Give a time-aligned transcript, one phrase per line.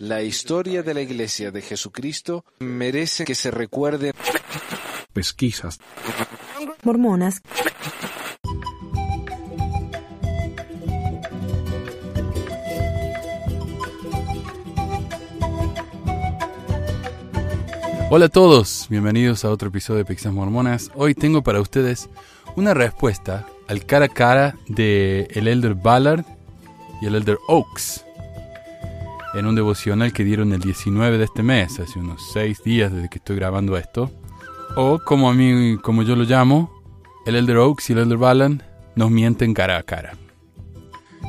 [0.00, 4.12] La historia de la Iglesia de Jesucristo merece que se recuerde.
[5.12, 5.78] Pesquisas.
[6.82, 7.42] Mormonas.
[18.10, 20.90] Hola a todos, bienvenidos a otro episodio de Pesquisas Mormonas.
[20.94, 22.08] Hoy tengo para ustedes
[22.56, 26.24] una respuesta al cara a cara de el Elder Ballard
[27.02, 28.04] y el Elder Oaks
[29.34, 33.08] en un devocional que dieron el 19 de este mes, hace unos 6 días desde
[33.08, 34.10] que estoy grabando esto.
[34.76, 36.72] O como a mí, como yo lo llamo,
[37.26, 38.62] el Elder Oaks y el Elder Ballard
[38.94, 40.14] nos mienten cara a cara.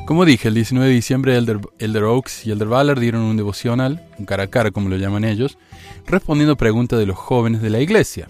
[0.06, 4.08] Como dije, el 19 de diciembre Elder, Elder Oaks y Elder Ballard dieron un devocional,
[4.18, 5.58] un cara a cara como lo llaman ellos,
[6.06, 8.28] respondiendo preguntas de los jóvenes de la iglesia.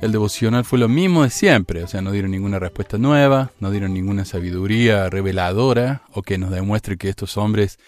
[0.00, 3.70] El devocional fue lo mismo de siempre, o sea, no dieron ninguna respuesta nueva, no
[3.70, 7.78] dieron ninguna sabiduría reveladora o que nos demuestre que estos hombres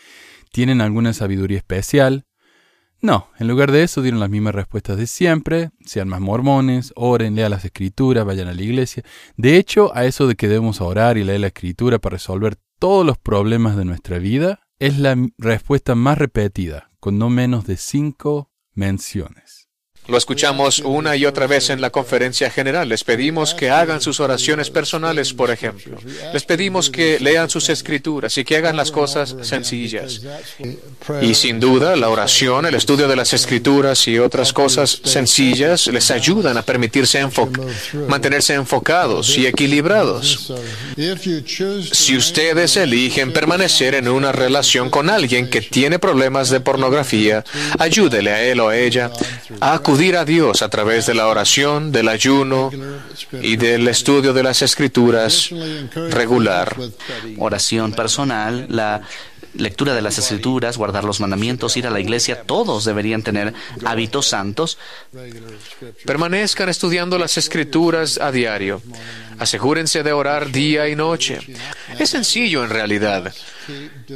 [0.52, 2.27] tienen alguna sabiduría especial.
[3.01, 7.34] No, en lugar de eso dieron las mismas respuestas de siempre, sean más mormones, oren,
[7.34, 9.03] lean las escrituras, vayan a la iglesia.
[9.36, 13.05] De hecho, a eso de que debemos orar y leer la escritura para resolver todos
[13.05, 18.53] los problemas de nuestra vida, es la respuesta más repetida, con no menos de cinco
[18.75, 19.42] menciones.
[20.08, 22.89] Lo escuchamos una y otra vez en la conferencia general.
[22.89, 25.97] Les pedimos que hagan sus oraciones personales, por ejemplo.
[26.33, 30.20] Les pedimos que lean sus escrituras y que hagan las cosas sencillas.
[31.20, 36.11] Y sin duda, la oración, el estudio de las escrituras y otras cosas sencillas les
[36.11, 37.25] ayudan a permitirse
[38.08, 40.53] mantenerse enfocados y equilibrados.
[41.92, 47.45] Si ustedes eligen permanecer en una relación con alguien que tiene problemas de pornografía,
[47.78, 49.12] ayúdele a él o a ella
[49.61, 52.71] a acudir a Dios a través de la oración, del ayuno
[53.43, 55.51] y del estudio de las escrituras
[56.09, 56.75] regular.
[57.37, 59.03] Oración personal, la
[59.55, 64.27] lectura de las escrituras, guardar los mandamientos, ir a la iglesia, todos deberían tener hábitos
[64.27, 64.78] santos.
[66.05, 68.83] Permanezcan estudiando las escrituras a diario.
[69.39, 71.40] Asegúrense de orar día y noche.
[71.98, 73.33] Es sencillo en realidad.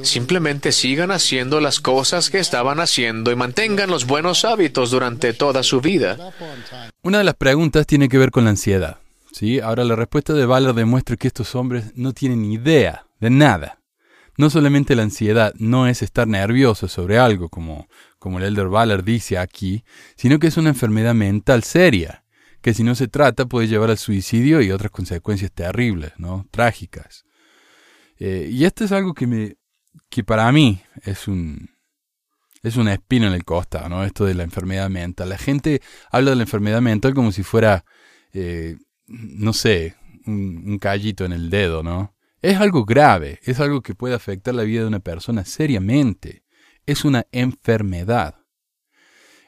[0.02, 5.62] Simplemente sigan haciendo las cosas que estaban haciendo y mantengan los buenos hábitos durante toda
[5.62, 6.32] su vida.
[7.02, 8.98] Una de las preguntas tiene que ver con la ansiedad.
[9.32, 9.60] ¿sí?
[9.60, 13.78] Ahora la respuesta de Ballard demuestra que estos hombres no tienen idea de nada.
[14.38, 17.88] No solamente la ansiedad no es estar nervioso sobre algo, como,
[18.18, 19.84] como el Elder Ballard dice aquí,
[20.16, 22.24] sino que es una enfermedad mental seria,
[22.60, 26.46] que si no se trata puede llevar al suicidio y otras consecuencias terribles, ¿no?
[26.50, 27.24] Trágicas.
[28.18, 29.56] Eh, y esto es algo que, me,
[30.10, 31.70] que para mí es un,
[32.62, 34.04] es una espina en el costado, ¿no?
[34.04, 35.28] Esto de la enfermedad mental.
[35.28, 35.80] La gente
[36.10, 37.84] habla de la enfermedad mental como si fuera,
[38.32, 38.76] eh,
[39.06, 39.94] no sé,
[40.26, 42.15] un, un callito en el dedo, ¿no?
[42.46, 46.44] Es algo grave, es algo que puede afectar la vida de una persona seriamente.
[46.86, 48.36] Es una enfermedad.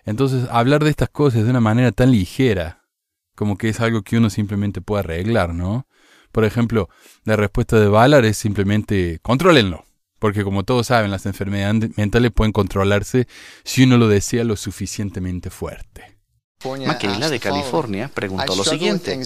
[0.04, 2.88] Entonces, hablar de estas cosas de una manera tan ligera,
[3.36, 5.86] como que es algo que uno simplemente puede arreglar, ¿no?
[6.32, 6.88] Por ejemplo,
[7.22, 9.84] la respuesta de Ballard es simplemente contrólenlo.
[10.18, 13.28] Porque como todos saben, las enfermedades mentales pueden controlarse
[13.62, 16.17] si uno lo desea lo suficientemente fuerte.
[16.64, 19.16] Maquila de California preguntó lo siguiente.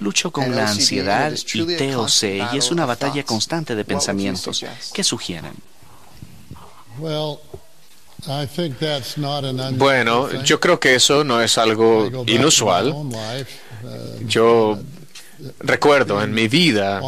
[0.00, 2.22] Lucho con la ansiedad y TOC
[2.52, 4.64] y es una batalla constante de pensamientos.
[4.92, 5.54] ¿Qué sugieren?
[9.76, 12.94] Bueno, yo creo que eso no es algo inusual.
[14.26, 14.78] Yo
[15.60, 17.00] recuerdo en mi vida,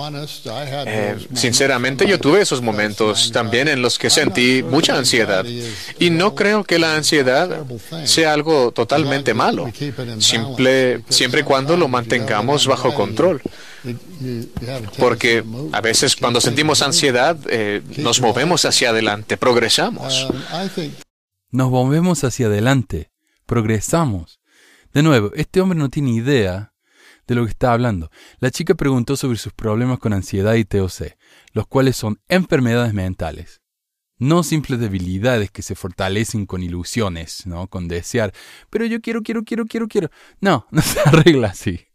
[0.87, 5.45] eh, sinceramente yo tuve esos momentos también en los que sentí mucha ansiedad.
[5.99, 7.65] Y no creo que la ansiedad
[8.05, 9.71] sea algo totalmente malo,
[10.19, 13.43] simple, siempre y cuando lo mantengamos bajo control.
[14.99, 20.29] Porque a veces cuando sentimos ansiedad eh, nos movemos hacia adelante, progresamos.
[21.51, 23.11] Nos movemos hacia adelante,
[23.47, 24.41] progresamos.
[24.93, 26.73] De nuevo, este hombre no tiene idea
[27.27, 28.11] de lo que está hablando.
[28.39, 31.17] La chica preguntó sobre sus problemas con ansiedad y TOC,
[31.53, 33.61] los cuales son enfermedades mentales.
[34.19, 37.67] No simples debilidades que se fortalecen con ilusiones, ¿no?
[37.69, 38.33] Con desear,
[38.71, 40.11] pero yo quiero, quiero, quiero, quiero, quiero.
[40.41, 41.87] No, no se arregla así.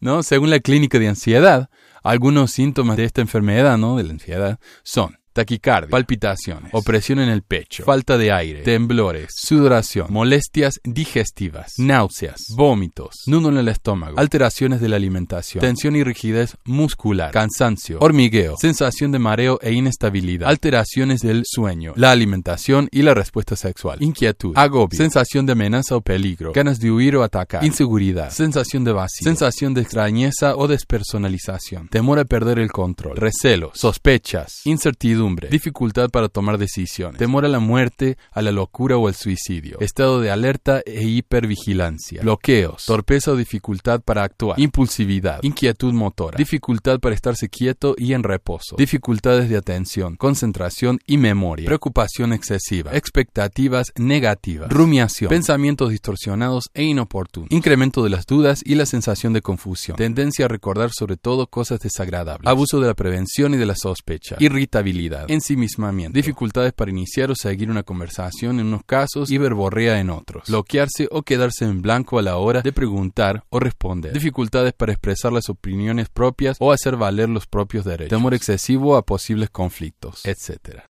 [0.00, 0.22] ¿No?
[0.22, 1.70] Según la clínica de ansiedad,
[2.04, 3.96] algunos síntomas de esta enfermedad, ¿no?
[3.96, 10.06] De la ansiedad, son taquicardia, palpitaciones, opresión en el pecho, falta de aire, temblores, sudoración,
[10.10, 16.56] molestias digestivas, náuseas, vómitos, nudo en el estómago, alteraciones de la alimentación, tensión y rigidez
[16.64, 23.14] muscular, cansancio, hormigueo, sensación de mareo e inestabilidad, alteraciones del sueño, la alimentación y la
[23.14, 28.30] respuesta sexual, inquietud, agobio, sensación de amenaza o peligro, ganas de huir o atacar, inseguridad,
[28.30, 34.62] sensación de vacío, sensación de extrañeza o despersonalización, temor a perder el control, recelo, sospechas,
[34.64, 35.17] incertidumbre,
[35.50, 40.20] dificultad para tomar decisiones, temor a la muerte, a la locura o al suicidio, estado
[40.20, 47.14] de alerta e hipervigilancia, bloqueos, torpeza o dificultad para actuar, impulsividad, inquietud motora, dificultad para
[47.14, 54.70] estarse quieto y en reposo, dificultades de atención, concentración y memoria, preocupación excesiva, expectativas negativas,
[54.70, 60.44] rumiación, pensamientos distorsionados e inoportunos, incremento de las dudas y la sensación de confusión, tendencia
[60.44, 65.07] a recordar sobre todo cosas desagradables, abuso de la prevención y de la sospecha, irritabilidad,
[65.28, 70.48] ensimismamiento, dificultades para iniciar o seguir una conversación en unos casos y verborrea en otros,
[70.48, 75.32] bloquearse o quedarse en blanco a la hora de preguntar o responder, dificultades para expresar
[75.32, 80.82] las opiniones propias o hacer valer los propios derechos, temor excesivo a posibles conflictos, etc.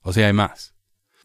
[0.00, 0.74] O sea, hay más.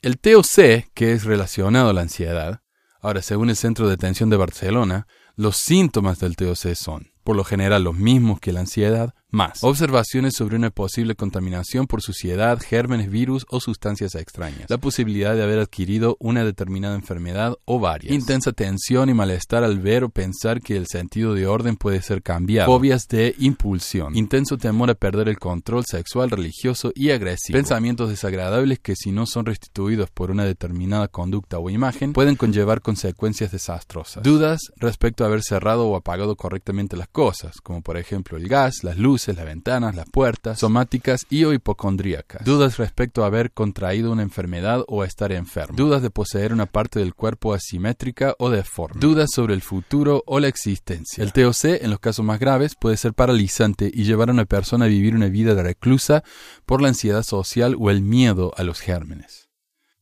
[0.01, 2.61] El TOC, que es relacionado a la ansiedad,
[3.01, 7.43] ahora según el Centro de Atención de Barcelona, los síntomas del TOC son, por lo
[7.43, 13.09] general, los mismos que la ansiedad, más observaciones sobre una posible contaminación por suciedad, gérmenes,
[13.09, 14.69] virus o sustancias extrañas.
[14.69, 18.13] La posibilidad de haber adquirido una determinada enfermedad o varias.
[18.13, 22.23] Intensa tensión y malestar al ver o pensar que el sentido de orden puede ser
[22.23, 22.71] cambiado.
[22.71, 24.15] Fobias de impulsión.
[24.15, 27.57] Intenso temor a perder el control sexual, religioso y agresivo.
[27.57, 32.81] Pensamientos desagradables que si no son restituidos por una determinada conducta o imagen pueden conllevar
[32.81, 34.23] consecuencias desastrosas.
[34.23, 38.83] Dudas respecto a haber cerrado o apagado correctamente las cosas, como por ejemplo el gas,
[38.83, 42.45] las luces, las ventanas, las puertas, somáticas y o hipocondríacas.
[42.45, 45.75] Dudas respecto a haber contraído una enfermedad o a estar enfermo.
[45.75, 48.99] Dudas de poseer una parte del cuerpo asimétrica o deforme.
[48.99, 51.23] Dudas sobre el futuro o la existencia.
[51.23, 54.85] El TOC, en los casos más graves, puede ser paralizante y llevar a una persona
[54.85, 56.23] a vivir una vida de reclusa
[56.65, 59.49] por la ansiedad social o el miedo a los gérmenes.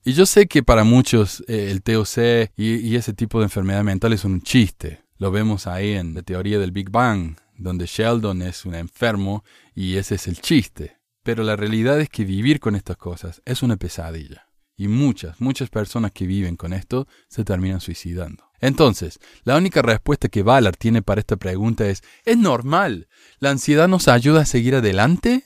[0.04, 2.18] Y yo sé que para muchos eh, el TOC
[2.56, 5.02] y, y ese tipo de enfermedad mental es un chiste.
[5.18, 9.44] Lo vemos ahí en la teoría del Big Bang, donde Sheldon es un enfermo
[9.76, 10.98] y ese es el chiste.
[11.24, 14.48] Pero la realidad es que vivir con estas cosas es una pesadilla.
[14.78, 18.44] Y muchas, muchas personas que viven con esto se terminan suicidando.
[18.60, 23.08] Entonces, la única respuesta que Ballard tiene para esta pregunta es, ¿es normal?
[23.40, 25.44] ¿La ansiedad nos ayuda a seguir adelante?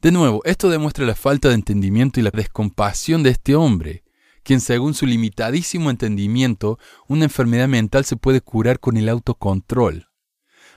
[0.00, 4.04] De nuevo, esto demuestra la falta de entendimiento y la descompasión de este hombre,
[4.42, 6.78] quien según su limitadísimo entendimiento,
[7.08, 10.09] una enfermedad mental se puede curar con el autocontrol.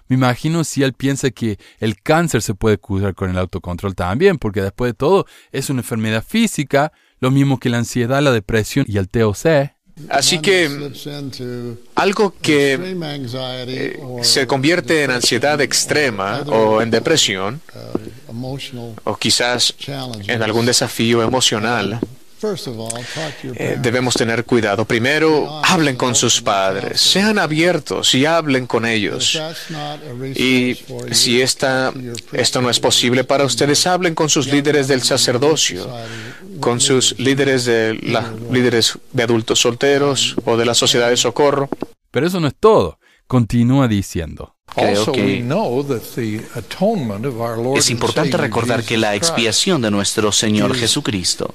[0.07, 4.37] Me imagino si él piensa que el cáncer se puede curar con el autocontrol también,
[4.37, 8.85] porque después de todo es una enfermedad física, lo mismo que la ansiedad, la depresión
[8.87, 9.71] y el TOC.
[10.09, 10.91] Así que
[11.95, 17.61] algo que eh, se convierte en ansiedad extrema o en depresión,
[19.03, 19.75] o quizás
[20.27, 21.99] en algún desafío emocional,
[23.55, 24.85] eh, debemos tener cuidado.
[24.85, 29.39] Primero, hablen con sus padres, sean abiertos y hablen con ellos.
[30.35, 30.77] Y
[31.11, 31.93] si esta,
[32.31, 35.89] esto no es posible para ustedes, hablen con sus líderes del sacerdocio,
[36.59, 41.69] con sus líderes de, la, líderes de adultos solteros o de la sociedad de socorro.
[42.11, 42.99] Pero eso no es todo.
[43.27, 44.55] Continúa diciendo.
[44.75, 45.45] Creo que
[47.75, 51.53] es importante recordar que la expiación de nuestro Señor Jesucristo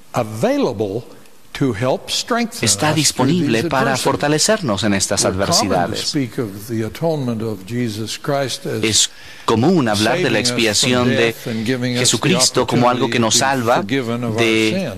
[2.62, 6.14] está disponible para fortalecernos en estas adversidades.
[8.82, 9.10] Es
[9.44, 11.34] común hablar de la expiación de
[11.99, 14.93] Jesucristo como algo que nos salva de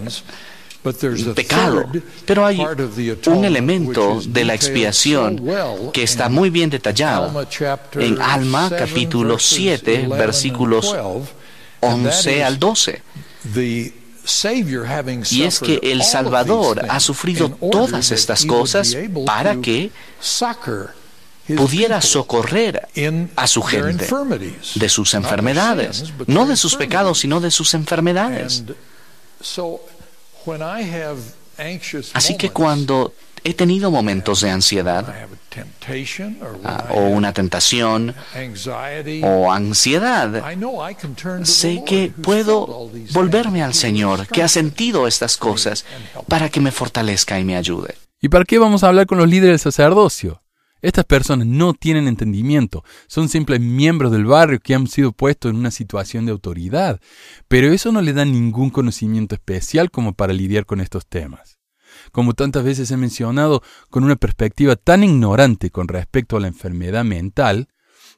[1.35, 1.87] pecado.
[2.25, 2.61] Pero hay
[3.27, 5.43] un elemento de la expiación
[5.93, 7.47] que está muy bien detallado
[7.95, 10.95] en Alma capítulo 7 versículos
[11.81, 13.03] 11 al 12.
[15.31, 18.97] Y es que el Salvador ha sufrido todas estas cosas
[19.27, 19.91] para que
[21.57, 22.89] pudiera socorrer
[23.37, 24.09] a su gente
[24.75, 28.65] de sus enfermedades, no de sus pecados, sino de sus enfermedades.
[32.15, 33.13] Así que cuando
[33.45, 35.07] he tenido momentos de ansiedad
[36.65, 38.15] ah, o una tentación
[39.23, 40.45] o ansiedad,
[41.45, 45.85] sé que puedo volverme al Señor, que ha sentido estas cosas,
[46.29, 47.95] para que me fortalezca y me ayude.
[48.21, 50.43] ¿Y para qué vamos a hablar con los líderes del sacerdocio?
[50.83, 55.57] Estas personas no tienen entendimiento, son simples miembros del barrio que han sido puestos en
[55.57, 57.01] una situación de autoridad,
[57.49, 61.59] pero eso no le da ningún conocimiento especial como para lidiar con estos temas.
[62.13, 67.05] Como tantas veces he mencionado, con una perspectiva tan ignorante con respecto a la enfermedad
[67.05, 67.69] mental,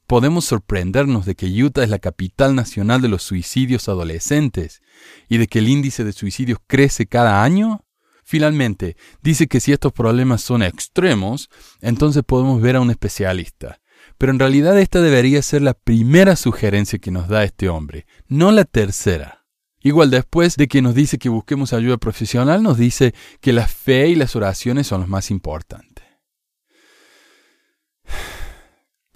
[0.07, 4.83] podemos sorprendernos de que Utah es la capital nacional de los suicidios adolescentes
[5.29, 7.85] y de que el índice de suicidios crece cada año.
[8.33, 11.51] Finalmente, dice que si estos problemas son extremos,
[11.83, 13.79] entonces podemos ver a un especialista.
[14.17, 18.51] Pero en realidad esta debería ser la primera sugerencia que nos da este hombre, no
[18.51, 19.45] la tercera.
[19.83, 23.13] Igual después de que nos dice que busquemos ayuda profesional, nos dice
[23.43, 25.92] que la fe y las oraciones son los más importantes.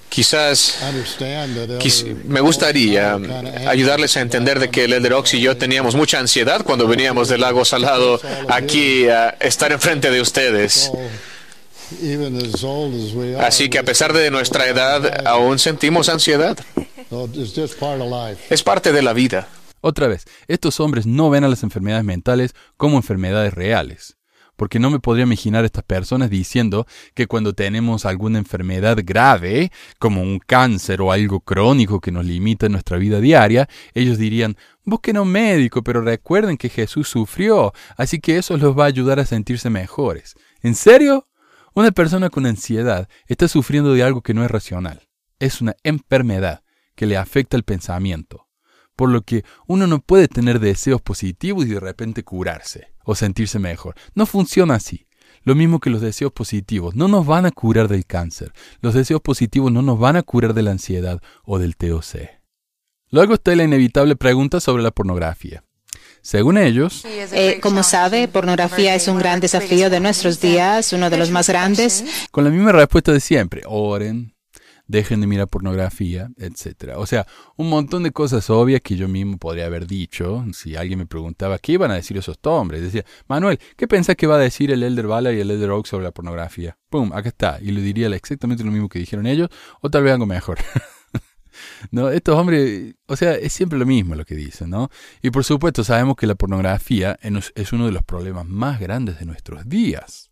[0.08, 0.78] Quizás
[2.24, 3.18] me gustaría
[3.66, 7.28] ayudarles a entender de que el Elder Ox y yo teníamos mucha ansiedad cuando veníamos
[7.28, 10.90] del lago salado aquí a estar enfrente de ustedes.
[13.40, 16.56] Así que a pesar de nuestra edad, aún sentimos ansiedad.
[18.50, 19.48] Es parte de la vida.
[19.80, 24.15] Otra vez, estos hombres no ven a las enfermedades mentales como enfermedades reales,
[24.56, 29.70] porque no me podría imaginar a estas personas diciendo que cuando tenemos alguna enfermedad grave,
[29.98, 34.56] como un cáncer o algo crónico que nos limita en nuestra vida diaria, ellos dirían,
[34.84, 38.88] busquen a un médico, pero recuerden que Jesús sufrió, así que eso los va a
[38.88, 40.34] ayudar a sentirse mejores.
[40.62, 41.28] ¿En serio?
[41.74, 45.08] Una persona con ansiedad está sufriendo de algo que no es racional.
[45.38, 46.62] Es una enfermedad
[46.94, 48.45] que le afecta el pensamiento.
[48.96, 53.58] Por lo que uno no puede tener deseos positivos y de repente curarse o sentirse
[53.58, 53.94] mejor.
[54.14, 55.06] No funciona así.
[55.42, 58.52] Lo mismo que los deseos positivos no nos van a curar del cáncer.
[58.80, 62.30] Los deseos positivos no nos van a curar de la ansiedad o del TOC.
[63.10, 65.62] Luego está la inevitable pregunta sobre la pornografía.
[66.20, 71.16] Según ellos, eh, como sabe, pornografía es un gran desafío de nuestros días, uno de
[71.18, 72.04] los más grandes.
[72.32, 74.34] Con la misma respuesta de siempre, oren,
[74.86, 76.94] dejen de mirar pornografía, etc.
[76.96, 77.26] O sea,
[77.56, 81.58] un montón de cosas obvias que yo mismo podría haber dicho si alguien me preguntaba
[81.58, 82.82] qué iban a decir esos hombres.
[82.82, 85.86] Decía, Manuel, ¿qué pensás que va a decir el Elder Bala y el Elder Oak
[85.86, 86.78] sobre la pornografía?
[86.90, 87.12] ¡Pum!
[87.12, 87.58] Acá está.
[87.60, 89.48] Y le diría exactamente lo mismo que dijeron ellos,
[89.80, 90.58] o tal vez algo mejor.
[91.90, 92.10] ¿no?
[92.10, 94.90] Estos hombres, o sea, es siempre lo mismo lo que dicen, ¿no?
[95.22, 97.18] Y por supuesto sabemos que la pornografía
[97.54, 100.30] es uno de los problemas más grandes de nuestros días.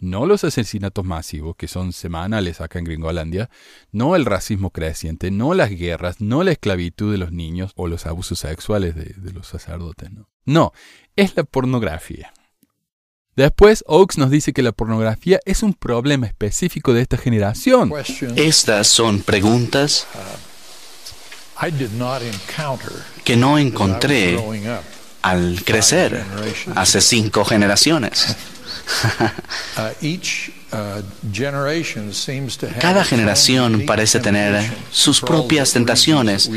[0.00, 3.50] No los asesinatos masivos, que son semanales acá en Gringolandia,
[3.92, 8.06] no el racismo creciente, no las guerras, no la esclavitud de los niños o los
[8.06, 10.28] abusos sexuales de, de los sacerdotes, ¿no?
[10.44, 10.72] No,
[11.14, 12.32] es la pornografía.
[13.38, 17.92] Después, Oaks nos dice que la pornografía es un problema específico de esta generación.
[18.34, 20.08] Estas son preguntas
[23.22, 24.38] que no encontré
[25.22, 26.24] al crecer
[26.74, 28.36] hace cinco generaciones.
[32.80, 36.50] Cada generación parece tener sus propias tentaciones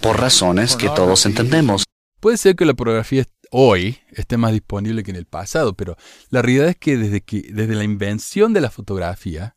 [0.00, 1.84] por razones que todos entendemos.
[2.20, 5.96] Puede ser que la pornografía hoy esté más disponible que en el pasado, pero
[6.30, 9.56] la realidad es que desde, que, desde la invención de la fotografía,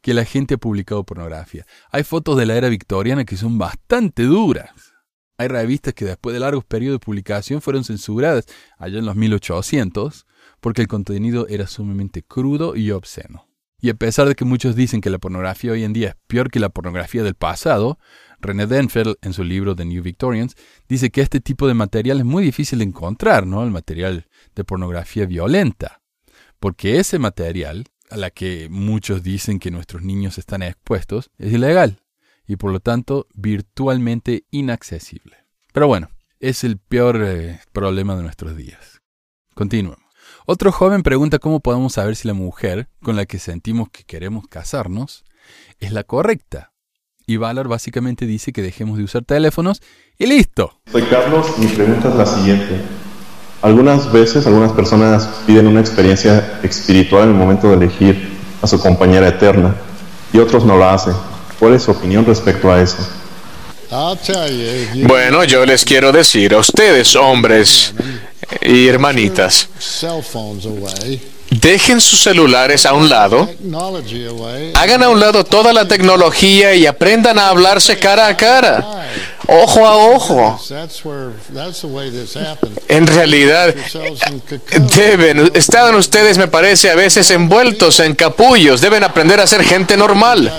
[0.00, 1.64] que la gente ha publicado pornografía.
[1.90, 4.70] Hay fotos de la era victoriana que son bastante duras.
[5.38, 8.44] Hay revistas que después de largos periodos de publicación fueron censuradas
[8.78, 10.26] allá en los 1800
[10.64, 13.46] porque el contenido era sumamente crudo y obsceno.
[13.82, 16.50] Y a pesar de que muchos dicen que la pornografía hoy en día es peor
[16.50, 17.98] que la pornografía del pasado,
[18.40, 20.56] René Denfeld, en su libro The New Victorians,
[20.88, 23.62] dice que este tipo de material es muy difícil de encontrar, ¿no?
[23.62, 26.00] El material de pornografía violenta.
[26.60, 32.00] Porque ese material a la que muchos dicen que nuestros niños están expuestos es ilegal
[32.46, 35.44] y por lo tanto virtualmente inaccesible.
[35.74, 36.08] Pero bueno,
[36.40, 39.02] es el peor eh, problema de nuestros días.
[39.52, 40.03] Continuemos.
[40.46, 44.46] Otro joven pregunta cómo podemos saber si la mujer con la que sentimos que queremos
[44.46, 45.24] casarnos
[45.80, 46.72] es la correcta.
[47.26, 49.80] Y Valar básicamente dice que dejemos de usar teléfonos
[50.18, 50.82] y listo.
[50.92, 52.78] Soy Carlos, mi pregunta es la siguiente.
[53.62, 58.28] Algunas veces algunas personas piden una experiencia espiritual en el momento de elegir
[58.60, 59.74] a su compañera eterna
[60.30, 61.14] y otros no la hacen.
[61.58, 62.98] ¿Cuál es su opinión respecto a eso?
[65.06, 67.94] Bueno, yo les quiero decir a ustedes, hombres
[68.62, 69.68] y hermanitas,
[71.50, 73.48] Dejen sus celulares a un lado,
[74.74, 79.06] hagan a un lado toda la tecnología y aprendan a hablarse cara a cara,
[79.46, 80.60] ojo a ojo.
[82.88, 83.74] En realidad,
[84.96, 89.96] deben, están ustedes, me parece, a veces envueltos en capullos, deben aprender a ser gente
[89.96, 90.52] normal.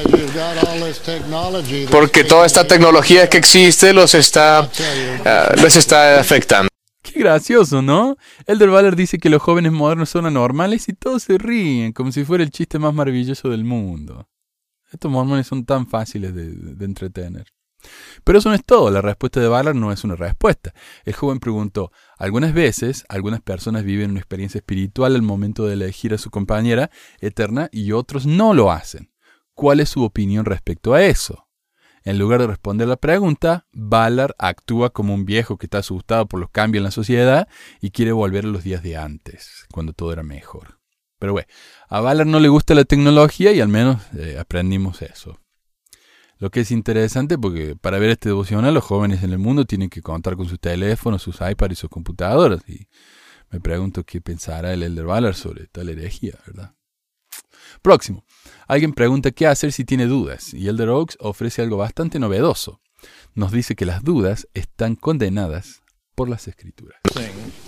[1.91, 4.69] Porque toda esta tecnología que existe los está,
[5.25, 6.69] ah, les está afectando.
[7.15, 8.17] Gracioso, ¿no?
[8.45, 12.25] Elder Valer dice que los jóvenes modernos son anormales y todos se ríen, como si
[12.25, 14.29] fuera el chiste más maravilloso del mundo.
[14.91, 17.47] Estos mormones son tan fáciles de, entretener.
[18.23, 20.73] Pero eso no es todo, la respuesta de Valer no es una respuesta.
[21.05, 26.13] El joven preguntó, algunas veces algunas personas viven una experiencia espiritual al momento de elegir
[26.13, 29.11] a su compañera eterna y otros no lo hacen.
[29.53, 31.44] ¿Cuál es su opinión respecto a eso?
[32.05, 36.39] En lugar de responder la pregunta, Ballard actúa como un viejo que está asustado por
[36.39, 37.47] los cambios en la sociedad
[37.81, 40.79] y quiere volver a los días de antes, cuando todo era mejor.
[41.17, 41.47] Pero bueno,
[41.89, 45.39] a Ballard no le gusta la tecnología y al menos eh, aprendimos eso.
[46.37, 49.89] Lo que es interesante porque para ver este devocional los jóvenes en el mundo tienen
[49.89, 52.61] que contar con sus teléfonos, sus iPads y sus computadoras.
[52.69, 52.87] Y
[53.49, 56.75] me pregunto qué pensará el Elder Ballard sobre tal herejía, ¿verdad?
[57.81, 58.23] Próximo.
[58.67, 62.79] Alguien pregunta qué hacer si tiene dudas y Elder Oaks ofrece algo bastante novedoso.
[63.35, 65.83] Nos dice que las dudas están condenadas
[66.15, 66.99] por las escrituras.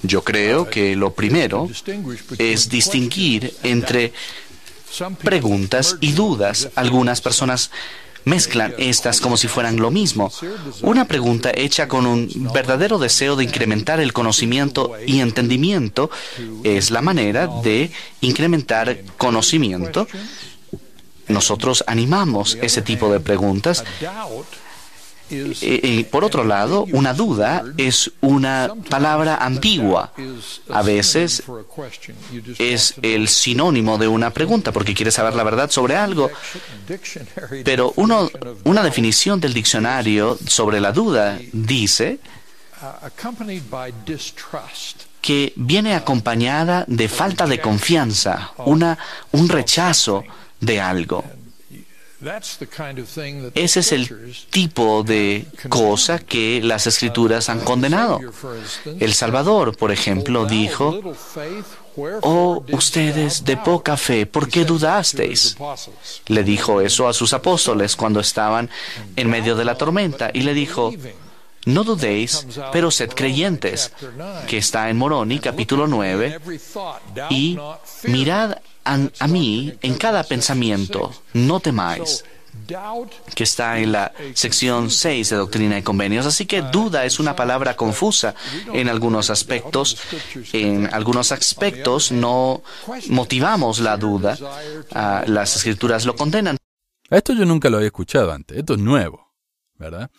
[0.02, 1.70] Yo creo que lo primero
[2.40, 4.14] es distinguir entre
[5.22, 6.70] preguntas y dudas.
[6.76, 7.70] Algunas personas
[8.28, 10.32] mezclan estas como si fueran lo mismo.
[10.82, 16.10] Una pregunta hecha con un verdadero deseo de incrementar el conocimiento y entendimiento
[16.64, 20.08] es la manera de incrementar conocimiento.
[21.28, 23.84] Nosotros animamos ese tipo de preguntas
[25.30, 30.14] y, por otro lado, una duda es una palabra ambigua.
[30.70, 31.44] A veces
[32.58, 36.32] es el sinónimo de una pregunta porque quiere saber la verdad sobre algo.
[37.66, 42.20] Pero una definición del diccionario sobre la duda dice
[45.22, 48.98] que viene acompañada de falta de confianza, una,
[49.32, 50.24] un rechazo
[50.60, 51.24] de algo.
[53.54, 58.20] Ese es el tipo de cosa que las escrituras han condenado.
[59.00, 61.00] El Salvador, por ejemplo, dijo,
[62.22, 65.58] Oh, ustedes de poca fe, ¿por qué dudasteis?
[66.28, 68.70] Le dijo eso a sus apóstoles cuando estaban
[69.16, 70.94] en medio de la tormenta y le dijo,
[71.66, 73.92] no dudéis, pero sed creyentes,
[74.48, 76.40] que está en Moroni capítulo 9,
[77.32, 77.58] y
[78.04, 82.24] mirad a, mí en cada pensamiento, no temáis
[83.36, 86.26] que está en la sección 6 de Doctrina y Convenios.
[86.26, 88.36] Así que duda es una palabra confusa
[88.74, 89.98] en algunos aspectos.
[90.54, 92.64] En algunos aspectos no
[93.10, 94.38] motivamos la duda.
[94.92, 96.58] Ah, las escrituras lo condenan.
[97.10, 98.58] Esto yo nunca lo había escuchado antes.
[98.58, 99.34] Esto es nuevo,
[99.76, 100.10] ¿verdad?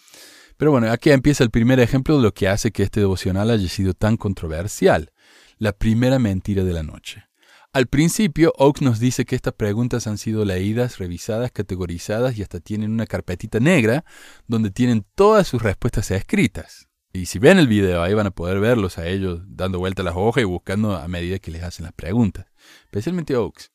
[0.57, 3.69] Pero bueno, aquí empieza el primer ejemplo de lo que hace que este devocional haya
[3.69, 5.13] sido tan controversial.
[5.59, 7.28] La primera mentira de la noche.
[7.75, 12.61] Al principio, Oak nos dice que estas preguntas han sido leídas, revisadas, categorizadas y hasta
[12.61, 14.07] tienen una carpetita negra
[14.47, 16.89] donde tienen todas sus respuestas escritas.
[17.13, 20.17] Y si ven el video, ahí van a poder verlos a ellos dando vuelta las
[20.17, 22.47] hojas y buscando a medida que les hacen las preguntas,
[22.85, 23.71] especialmente Oaks.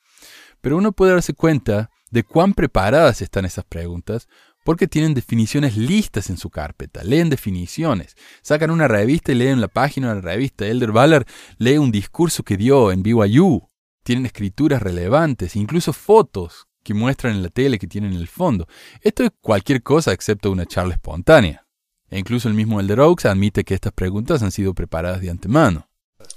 [0.60, 4.28] Pero uno puede darse cuenta de cuán preparadas están esas preguntas
[4.66, 9.68] porque tienen definiciones listas en su carpeta, leen definiciones, sacan una revista y leen la
[9.68, 10.66] página de la revista.
[10.66, 11.28] Elder Ballard
[11.60, 13.70] lee un discurso que dio en BYU
[14.04, 18.68] tienen escrituras relevantes, incluso fotos que muestran en la tele que tienen en el fondo.
[19.02, 21.66] Esto es cualquier cosa excepto una charla espontánea.
[22.10, 25.88] E incluso el mismo Elder Oaks admite que estas preguntas han sido preparadas de antemano.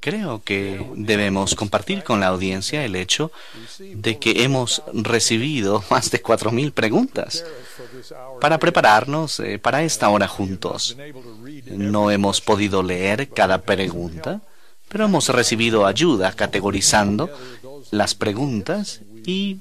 [0.01, 3.31] Creo que debemos compartir con la audiencia el hecho
[3.79, 7.45] de que hemos recibido más de 4.000 preguntas
[8.41, 10.97] para prepararnos eh, para esta hora juntos.
[11.67, 14.43] No hemos podido leer cada pregunta,
[14.97, 17.29] pero hemos recibido ayuda categorizando
[17.91, 19.61] las preguntas y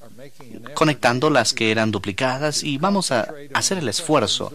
[0.73, 4.53] conectando las que eran duplicadas y vamos a hacer el esfuerzo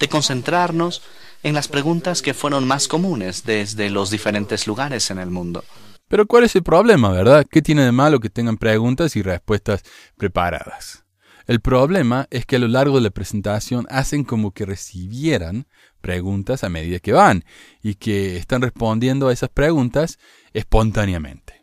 [0.00, 1.02] de concentrarnos
[1.42, 5.64] en las preguntas que fueron más comunes desde los diferentes lugares en el mundo.
[6.08, 7.44] Pero ¿cuál es el problema, verdad?
[7.50, 9.82] ¿Qué tiene de malo que tengan preguntas y respuestas
[10.16, 11.04] preparadas?
[11.46, 15.66] El problema es que a lo largo de la presentación hacen como que recibieran
[16.02, 17.44] preguntas a medida que van
[17.82, 20.18] y que están respondiendo a esas preguntas
[20.52, 21.62] espontáneamente.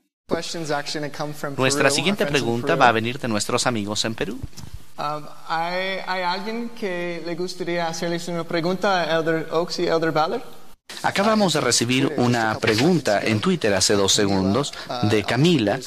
[1.57, 4.39] Nuestra siguiente pregunta va a venir de nuestros amigos en Perú.
[4.97, 10.41] Um, ¿hay, alguien que le gustaría hacerles una pregunta a Elder Oaks y Elder Ballard?
[11.01, 14.73] Acabamos de recibir una pregunta en Twitter hace dos segundos
[15.03, 15.79] de Camila,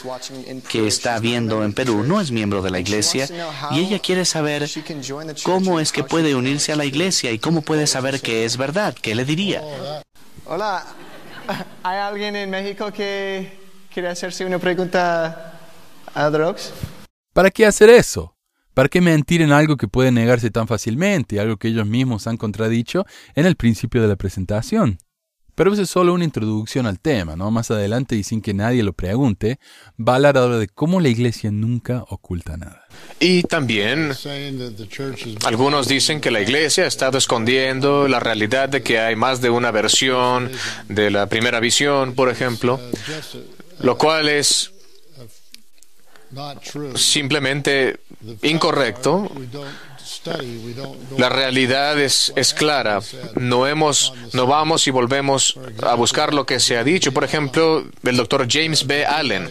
[0.68, 3.28] que está viendo en Perú, no es miembro de la iglesia,
[3.72, 4.68] y ella quiere saber
[5.42, 8.94] cómo es que puede unirse a la iglesia y cómo puede saber que es verdad.
[9.00, 9.62] ¿Qué le diría?
[10.46, 10.84] Hola,
[11.82, 13.58] ¿hay alguien en México que
[13.92, 15.58] quiere hacerse una pregunta
[16.14, 16.72] a Drox?
[17.34, 18.31] ¿Para qué hacer eso?
[18.74, 22.38] ¿Para qué mentir en algo que puede negarse tan fácilmente, algo que ellos mismos han
[22.38, 23.04] contradicho
[23.34, 24.98] en el principio de la presentación?
[25.54, 27.50] Pero eso es solo una introducción al tema, ¿no?
[27.50, 29.58] Más adelante y sin que nadie lo pregunte,
[30.00, 32.86] va a hablar ahora de cómo la iglesia nunca oculta nada.
[33.20, 34.12] Y también
[35.44, 39.50] algunos dicen que la iglesia ha estado escondiendo la realidad de que hay más de
[39.50, 40.50] una versión
[40.88, 42.80] de la primera visión, por ejemplo,
[43.80, 44.71] lo cual es
[46.94, 48.00] simplemente
[48.42, 49.30] incorrecto.
[51.18, 53.00] La realidad es, es, clara.
[53.34, 57.12] No, hemos, no vamos y volvemos a buscar lo que se ha dicho.
[57.12, 59.04] Por ejemplo, el doctor James B.
[59.04, 59.48] Allen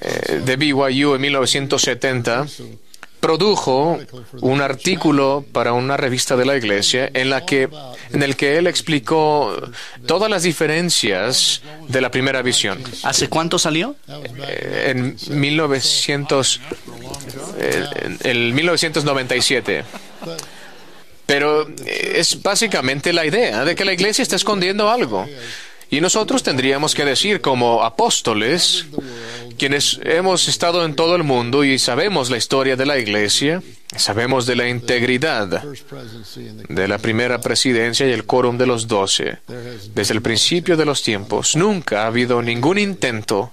[0.00, 2.46] eh, de BYU en 1970
[3.26, 3.98] produjo
[4.40, 7.68] un artículo para una revista de la iglesia en, la que,
[8.12, 9.52] en el que él explicó
[10.06, 12.80] todas las diferencias de la primera visión.
[13.02, 13.96] ¿Hace cuánto salió?
[14.46, 16.60] Eh, en 1900,
[17.58, 19.82] eh, en el 1997.
[21.26, 25.26] Pero eh, es básicamente la idea de que la iglesia está escondiendo algo.
[25.90, 28.86] Y nosotros tendríamos que decir como apóstoles,
[29.56, 33.62] quienes hemos estado en todo el mundo y sabemos la historia de la iglesia,
[33.96, 35.62] sabemos de la integridad
[36.68, 39.38] de la primera presidencia y el quórum de los doce.
[39.94, 43.52] Desde el principio de los tiempos, nunca ha habido ningún intento,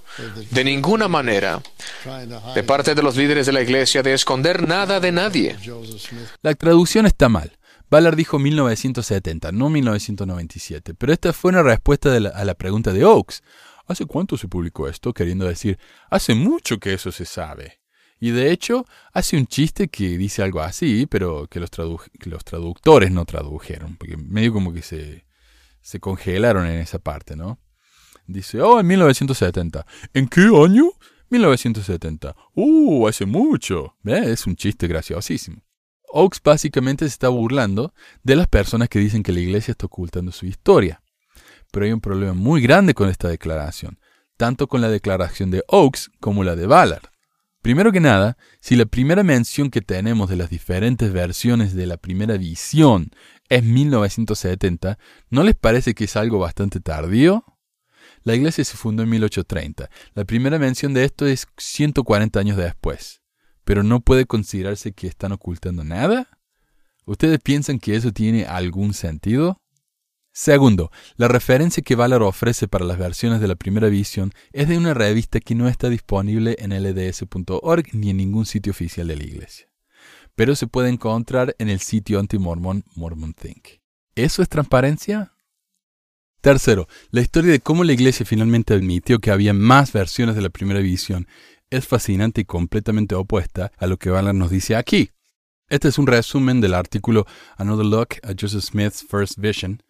[0.50, 1.62] de ninguna manera,
[2.54, 5.56] de parte de los líderes de la iglesia de esconder nada de nadie.
[6.42, 7.52] La traducción está mal.
[7.90, 13.36] Ballard dijo 1970, no 1997, pero esta fue una respuesta a la pregunta de Oakes.
[13.86, 15.12] ¿Hace cuánto se publicó esto?
[15.12, 15.78] Queriendo decir,
[16.10, 17.80] hace mucho que eso se sabe.
[18.20, 23.24] Y de hecho, hace un chiste que dice algo así, pero que los, traductores no
[23.24, 25.26] tradujeron, porque medio como que se,
[25.82, 27.58] se congelaron en esa parte, ¿no?
[28.26, 29.84] Dice, oh, en 1970.
[30.14, 30.92] ¿En qué año?
[31.28, 32.34] 1970.
[32.54, 33.96] Uh, hace mucho.
[34.04, 35.62] Es un chiste graciosísimo.
[36.08, 37.92] Oakes básicamente se está burlando
[38.22, 41.02] de las personas que dicen que la iglesia está ocultando su historia.
[41.74, 43.98] Pero hay un problema muy grande con esta declaración,
[44.36, 47.08] tanto con la declaración de Oakes como la de Ballard.
[47.62, 51.96] Primero que nada, si la primera mención que tenemos de las diferentes versiones de la
[51.96, 53.10] primera visión
[53.48, 54.98] es 1970,
[55.30, 57.44] ¿no les parece que es algo bastante tardío?
[58.22, 59.90] La iglesia se fundó en 1830.
[60.14, 63.24] La primera mención de esto es 140 años después
[63.64, 66.28] pero no puede considerarse que están ocultando nada?
[67.06, 69.58] ¿Ustedes piensan que eso tiene algún sentido?
[70.36, 74.76] Segundo, la referencia que Valar ofrece para las versiones de la primera visión es de
[74.76, 79.22] una revista que no está disponible en lds.org ni en ningún sitio oficial de la
[79.22, 79.68] iglesia,
[80.34, 83.78] pero se puede encontrar en el sitio anti-mormon Mormon Think.
[84.16, 85.32] ¿Eso es transparencia?
[86.40, 90.50] Tercero, la historia de cómo la iglesia finalmente admitió que había más versiones de la
[90.50, 91.28] primera visión
[91.70, 95.10] es fascinante y completamente opuesta a lo que Ballard nos dice aquí.
[95.68, 97.24] Este es un resumen del artículo
[97.56, 99.80] Another Look at Joseph Smith's First Vision,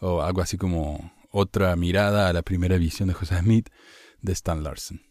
[0.00, 3.68] o algo así como otra mirada a la primera visión de Joseph Smith
[4.20, 5.02] de Stan Larson.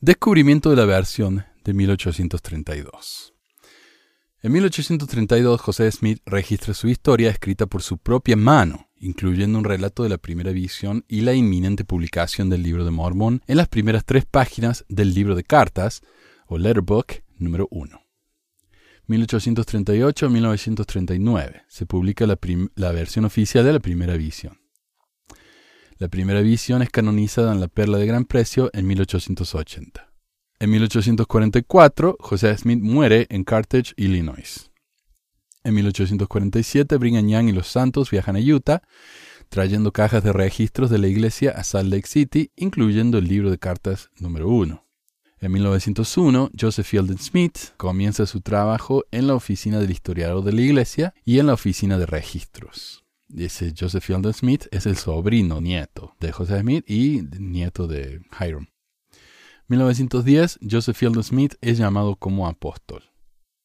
[0.00, 3.34] Descubrimiento de la versión de 1832.
[4.42, 10.04] En 1832 José Smith registra su historia escrita por su propia mano incluyendo un relato
[10.04, 14.04] de la primera visión y la inminente publicación del libro de Mormón en las primeras
[14.04, 16.02] tres páginas del libro de cartas,
[16.46, 18.01] o Letterbook número 1.
[19.08, 22.38] 1838-1939 se publica la,
[22.74, 24.60] la versión oficial de la primera visión.
[25.98, 30.08] La primera visión es canonizada en la Perla de Gran Precio en 1880.
[30.58, 34.70] En 1844, José Smith muere en Carthage, Illinois.
[35.64, 38.82] En 1847, Brigham Young y los Santos viajan a Utah,
[39.48, 43.58] trayendo cajas de registros de la iglesia a Salt Lake City, incluyendo el libro de
[43.58, 44.84] cartas número 1.
[45.42, 50.60] En 1901, Joseph Fielding Smith comienza su trabajo en la oficina del historiador de la
[50.60, 53.04] iglesia y en la oficina de registros.
[53.26, 58.68] Dice Joseph Fielding Smith es el sobrino nieto de Joseph Smith y nieto de Hiram.
[59.66, 63.02] 1910, Joseph Fielding Smith es llamado como apóstol.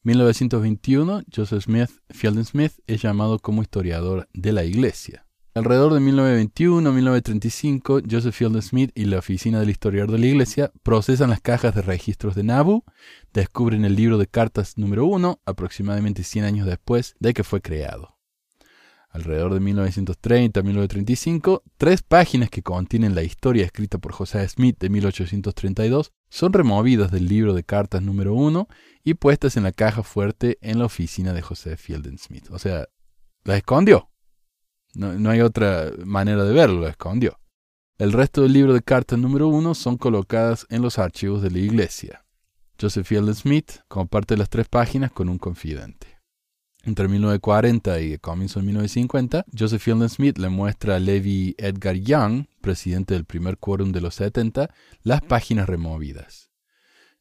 [0.01, 5.26] 1921, Joseph Smith, Fielding Smith es llamado como historiador de la iglesia.
[5.57, 11.31] Alrededor de 1921-1935, Joseph Fielding Smith y la oficina del historiador de la iglesia procesan
[11.31, 12.83] las cajas de registros de Nabu,
[13.33, 18.17] descubren el libro de cartas número 1 aproximadamente 100 años después de que fue creado
[19.09, 26.11] alrededor de 1930-1935, tres páginas que contienen la historia escrita por José Smith de 1832
[26.29, 28.67] son removidas del libro de cartas número 1
[29.03, 32.47] y puestas en la caja fuerte en la oficina de José Fielding Smith.
[32.51, 32.87] O sea,
[33.43, 34.11] la escondió.
[34.97, 37.39] No, hay otra manera de verlo, la escondió.
[37.99, 41.59] El resto del libro de cartas número 1 son colocadas en los archivos de la
[41.59, 42.25] iglesia.
[42.81, 46.17] Joseph Fielding Smith comparte las tres páginas con un confidente.
[46.83, 52.45] Entre 1940 y comienzo de 1950, Joseph Fielding Smith le muestra a Levi Edgar Young,
[52.61, 56.49] presidente del primer quórum de los 70, las páginas removidas.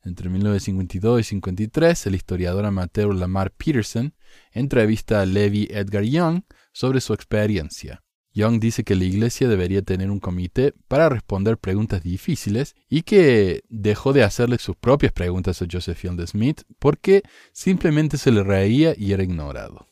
[0.03, 4.15] Entre 1952 y 53, el historiador amateur Lamar Peterson
[4.53, 6.43] entrevista a Levi Edgar Young
[6.77, 8.03] sobre su experiencia.
[8.35, 13.63] Young dice que la iglesia debería tener un comité para responder preguntas difíciles y que
[13.71, 18.93] dejó de hacerle sus propias preguntas a Joseph Fielding Smith porque simplemente se le reía
[18.95, 19.89] y era ignorado.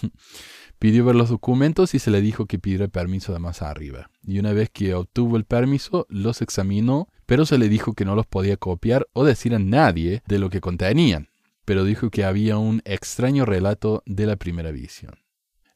[0.78, 4.08] Pidió ver los documentos y se le dijo que pidiera permiso de más arriba.
[4.22, 8.14] Y una vez que obtuvo el permiso, los examinó, pero se le dijo que no
[8.14, 11.30] los podía copiar o decir a nadie de lo que contenían.
[11.64, 15.18] pero dijo que había un extraño relato de la primera visión.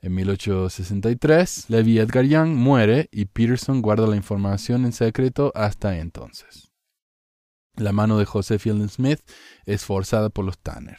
[0.03, 6.73] En 1863, Levi Edgar Young muere y Peterson guarda la información en secreto hasta entonces.
[7.77, 9.21] La mano de José Fielding Smith
[9.65, 10.99] es forzada por los Tanner.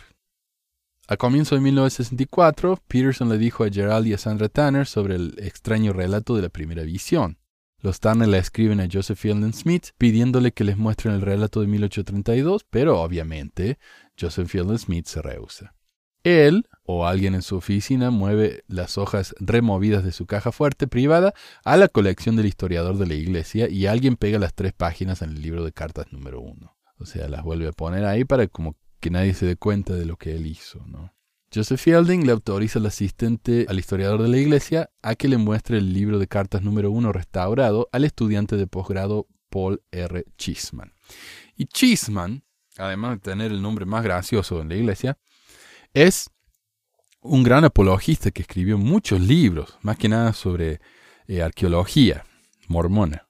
[1.10, 5.36] A comienzo de 1964, Peterson le dijo a Gerald y a Sandra Tanner sobre el
[5.38, 7.40] extraño relato de la primera visión.
[7.80, 11.68] Los Tanner le escriben a Joseph Fielding Smith pidiéndole que les muestren el relato de
[11.68, 13.78] 1832, pero obviamente
[14.18, 15.76] Joseph Fielding Smith se rehúsa.
[16.24, 21.34] Él o alguien en su oficina mueve las hojas removidas de su caja fuerte privada
[21.64, 25.32] a la colección del historiador de la iglesia y alguien pega las tres páginas en
[25.32, 26.76] el libro de cartas número uno.
[26.98, 30.06] O sea, las vuelve a poner ahí para como que nadie se dé cuenta de
[30.06, 31.14] lo que él hizo, ¿no?
[31.54, 35.78] Joseph Fielding le autoriza al asistente al historiador de la iglesia a que le muestre
[35.78, 40.26] el libro de cartas número uno restaurado al estudiante de posgrado Paul R.
[40.38, 40.94] Chisman.
[41.56, 42.44] Y Chisman,
[42.78, 45.20] además de tener el nombre más gracioso en la iglesia,
[45.94, 46.32] es
[47.24, 50.82] un gran apologista que escribió muchos libros, más que nada sobre
[51.28, 52.26] eh, arqueología
[52.68, 53.28] mormona.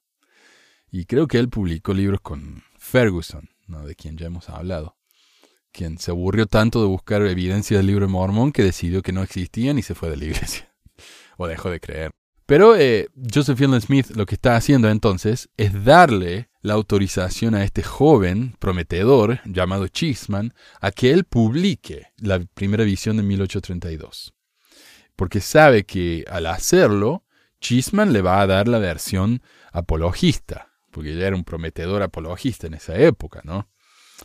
[0.92, 3.86] Y creo que él publicó libros con Ferguson, ¿no?
[3.86, 4.96] de quien ya hemos hablado
[5.74, 9.24] quien se aburrió tanto de buscar evidencia del libro de Mormón que decidió que no
[9.24, 10.72] existían y se fue de la iglesia.
[11.36, 12.12] o dejó de creer.
[12.46, 17.64] Pero eh, Joseph Fielding Smith lo que está haciendo entonces es darle la autorización a
[17.64, 24.34] este joven prometedor llamado Chisman a que él publique la primera visión de 1832.
[25.16, 27.26] Porque sabe que al hacerlo,
[27.60, 32.76] Chisman le va a dar la versión apologista, porque ya era un prometedor apologista en
[32.76, 33.70] esa época, ¿no?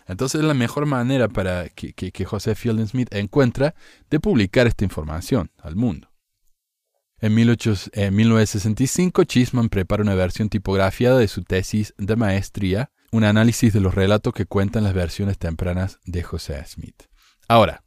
[0.07, 3.75] Entonces es la mejor manera para que, José Fielding Smith encuentra
[4.11, 6.09] de publicar esta información al mundo.
[7.21, 13.81] En, 1965, Chisman prepara una versión tipografiada de su tesis de maestría, un análisis de
[13.81, 17.03] los relatos que cuentan las versiones tempranas de José Smith.
[17.49, 17.83] Ahora,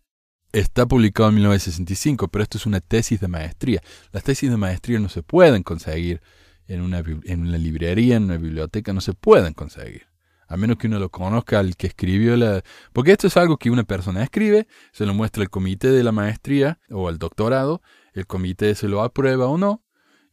[0.51, 3.81] está publicado en 1965, pero esto es una tesis de maestría.
[4.11, 6.21] Las tesis de maestría no se pueden conseguir
[6.67, 10.11] en una, en una librería, en una biblioteca, no se pueden conseguir
[10.51, 12.61] a menos que uno lo conozca al que escribió la...
[12.91, 16.11] Porque esto es algo que una persona escribe, se lo muestra el comité de la
[16.11, 17.81] maestría o el doctorado,
[18.13, 19.83] el comité se lo aprueba o no,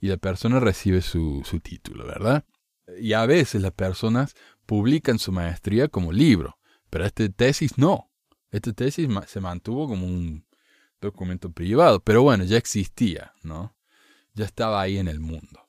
[0.00, 2.44] y la persona recibe su, su título, ¿verdad?
[3.00, 4.34] Y a veces las personas
[4.66, 6.58] publican su maestría como libro,
[6.90, 8.10] pero esta tesis no.
[8.50, 10.46] Esta tesis se mantuvo como un
[11.00, 13.76] documento privado, pero bueno, ya existía, ¿no?
[14.34, 15.68] Ya estaba ahí en el mundo.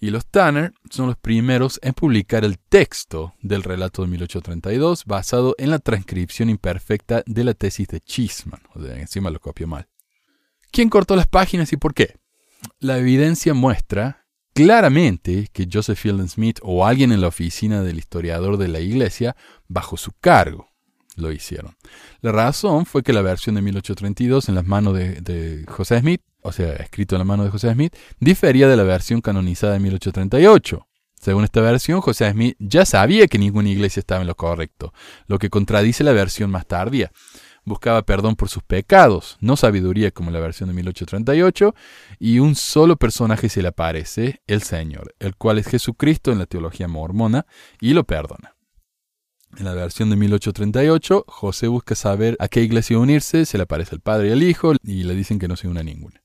[0.00, 5.54] Y los Tanner son los primeros en publicar el texto del relato de 1832 basado
[5.58, 8.62] en la transcripción imperfecta de la tesis de Chisman.
[8.74, 9.86] O sea, encima lo copió mal.
[10.72, 12.16] ¿Quién cortó las páginas y por qué?
[12.80, 18.56] La evidencia muestra claramente que Joseph Fielding Smith o alguien en la oficina del historiador
[18.56, 19.36] de la iglesia
[19.68, 20.68] bajo su cargo
[21.14, 21.76] lo hicieron.
[22.22, 26.22] La razón fue que la versión de 1832 en las manos de, de José Smith
[26.42, 29.80] o sea, escrito en la mano de José Smith, difería de la versión canonizada de
[29.80, 30.86] 1838.
[31.14, 34.92] Según esta versión, José Smith ya sabía que ninguna iglesia estaba en lo correcto,
[35.28, 37.12] lo que contradice la versión más tardía.
[37.64, 41.74] Buscaba perdón por sus pecados, no sabiduría como la versión de 1838,
[42.18, 46.46] y un solo personaje se le aparece, el Señor, el cual es Jesucristo en la
[46.46, 47.46] teología mormona,
[47.80, 48.56] y lo perdona.
[49.56, 53.94] En la versión de 1838, José busca saber a qué iglesia unirse, se le aparece
[53.94, 56.22] el Padre y el Hijo, y le dicen que no se une a ninguna.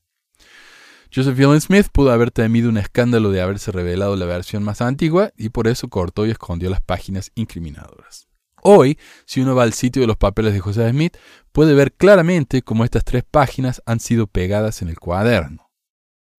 [1.14, 5.30] Joseph Fielding Smith pudo haber temido un escándalo de haberse revelado la versión más antigua
[5.36, 8.27] y por eso cortó y escondió las páginas incriminadoras.
[8.62, 11.16] Hoy, si uno va al sitio de los papeles de Joseph Smith,
[11.52, 15.70] puede ver claramente cómo estas tres páginas han sido pegadas en el cuaderno.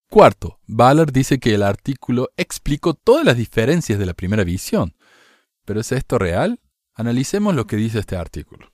[0.09, 4.95] Cuarto, Ballard dice que el artículo explicó todas las diferencias de la primera visión.
[5.65, 6.59] ¿Pero es esto real?
[6.95, 8.71] Analicemos lo que dice este artículo.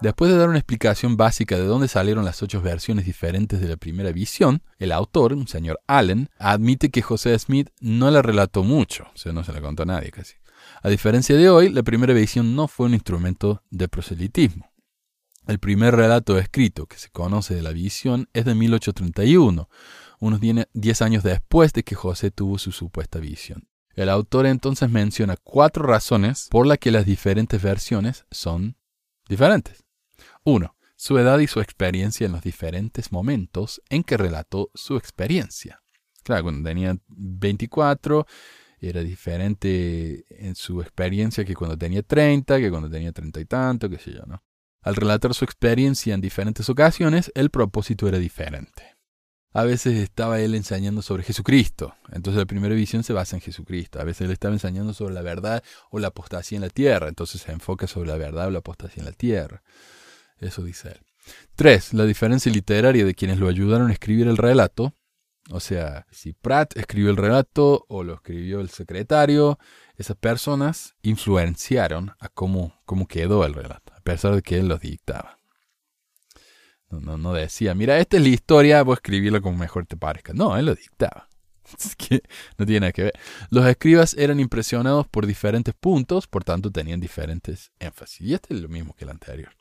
[0.00, 3.76] Después de dar una explicación básica de dónde salieron las ocho versiones diferentes de la
[3.76, 9.04] primera visión, el autor, un señor Allen, admite que José Smith no la relató mucho,
[9.14, 10.36] o sea, no se la contó a nadie casi.
[10.82, 14.70] A diferencia de hoy, la primera visión no fue un instrumento de proselitismo.
[15.46, 19.68] El primer relato escrito que se conoce de la visión es de 1831,
[20.18, 20.40] unos
[20.72, 23.68] diez años después de que José tuvo su supuesta visión.
[23.94, 28.76] El autor entonces menciona cuatro razones por las que las diferentes versiones son
[29.28, 29.84] diferentes.
[30.44, 30.76] 1.
[30.96, 35.82] Su edad y su experiencia en los diferentes momentos en que relató su experiencia.
[36.22, 38.26] Claro, cuando tenía 24
[38.80, 43.88] era diferente en su experiencia que cuando tenía 30, que cuando tenía 30 y tanto,
[43.88, 44.42] qué sé yo, ¿no?
[44.82, 48.96] Al relatar su experiencia en diferentes ocasiones, el propósito era diferente.
[49.52, 51.94] A veces estaba él enseñando sobre Jesucristo.
[52.12, 54.00] Entonces la primera visión se basa en Jesucristo.
[54.00, 57.08] A veces él estaba enseñando sobre la verdad o la apostasía en la tierra.
[57.08, 59.62] Entonces se enfoca sobre la verdad o la apostasía en la tierra.
[60.40, 61.00] Eso dice él.
[61.54, 64.94] Tres, la diferencia literaria de quienes lo ayudaron a escribir el relato.
[65.50, 69.58] O sea, si Pratt escribió el relato o lo escribió el secretario,
[69.96, 74.80] esas personas influenciaron a cómo, cómo quedó el relato, a pesar de que él los
[74.80, 75.38] dictaba.
[76.88, 80.32] No, no, decía, mira, esta es la historia, vos escribirlo como mejor te parezca.
[80.32, 81.28] No, él lo dictaba.
[81.96, 82.22] Que
[82.58, 83.12] no tiene nada que ver.
[83.50, 88.22] Los escribas eran impresionados por diferentes puntos, por tanto tenían diferentes énfasis.
[88.22, 89.52] Y este es lo mismo que el anterior.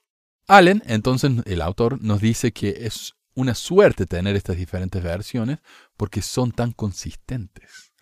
[0.50, 5.60] Allen, entonces el autor, nos dice que es una suerte tener estas diferentes versiones
[5.96, 7.94] porque son tan consistentes.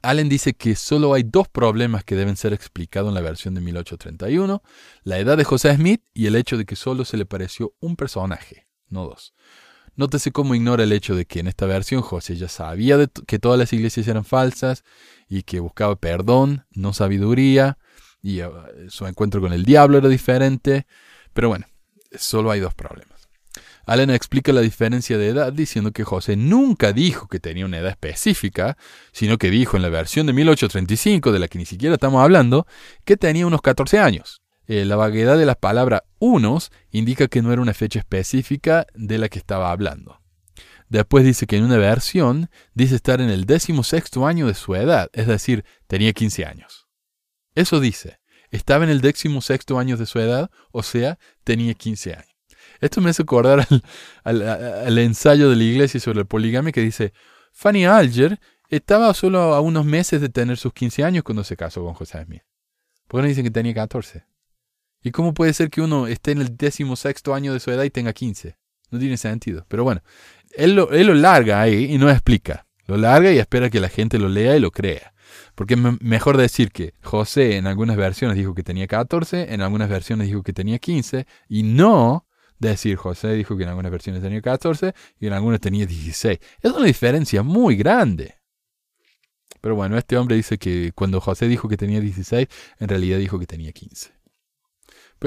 [0.00, 3.60] Allen dice que solo hay dos problemas que deben ser explicados en la versión de
[3.60, 4.62] 1831,
[5.02, 7.96] la edad de José Smith y el hecho de que solo se le pareció un
[7.96, 9.34] personaje no dos.
[9.96, 13.58] Nótese cómo ignora el hecho de que en esta versión José ya sabía que todas
[13.58, 14.84] las iglesias eran falsas
[15.28, 17.78] y que buscaba perdón, no sabiduría,
[18.22, 18.52] y uh,
[18.88, 20.86] su encuentro con el diablo era diferente.
[21.32, 21.66] Pero bueno,
[22.16, 23.28] solo hay dos problemas.
[23.86, 27.90] Allen explica la diferencia de edad diciendo que José nunca dijo que tenía una edad
[27.90, 28.76] específica,
[29.12, 32.66] sino que dijo en la versión de 1835, de la que ni siquiera estamos hablando,
[33.06, 34.42] que tenía unos 14 años.
[34.66, 39.16] Eh, la vaguedad de la palabra unos indica que no era una fecha específica de
[39.16, 40.20] la que estaba hablando.
[40.90, 44.74] Después dice que en una versión dice estar en el décimo sexto año de su
[44.74, 46.88] edad, es decir, tenía 15 años.
[47.54, 48.17] Eso dice,
[48.50, 52.36] estaba en el décimo sexto año de su edad, o sea, tenía 15 años.
[52.80, 53.66] Esto me hace acordar
[54.24, 57.12] al, ensayo de la iglesia sobre el poligamia que dice,
[57.52, 61.84] Fanny Alger estaba solo a unos meses de tener sus 15 años cuando se casó
[61.84, 62.42] con José Smith.
[63.08, 64.24] ¿Por qué no dicen que tenía 14?
[65.02, 67.84] ¿Y cómo puede ser que uno esté en el décimo sexto año de su edad
[67.84, 68.56] y tenga 15?
[68.90, 69.64] No tiene sentido.
[69.68, 70.02] Pero bueno,
[70.54, 72.66] él lo, él lo larga ahí y no explica.
[72.86, 75.12] Lo larga y espera que la gente lo lea y lo crea.
[75.58, 79.88] Porque es mejor decir que José en algunas versiones dijo que tenía 14, en algunas
[79.88, 82.28] versiones dijo que tenía 15, y no
[82.60, 86.38] decir José dijo que en algunas versiones tenía 14 y en algunas tenía 16.
[86.62, 88.36] Es una diferencia muy grande.
[89.60, 92.46] Pero bueno, este hombre dice que cuando José dijo que tenía 16,
[92.78, 94.12] en realidad dijo que tenía 15.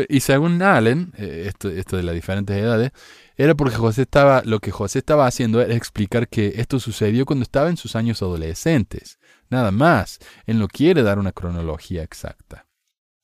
[0.07, 2.91] Y según Allen, eh, esto, esto de las diferentes edades,
[3.35, 7.43] era porque José estaba, lo que José estaba haciendo era explicar que esto sucedió cuando
[7.43, 9.19] estaba en sus años adolescentes.
[9.51, 10.17] Nada más.
[10.45, 12.65] Él no quiere dar una cronología exacta.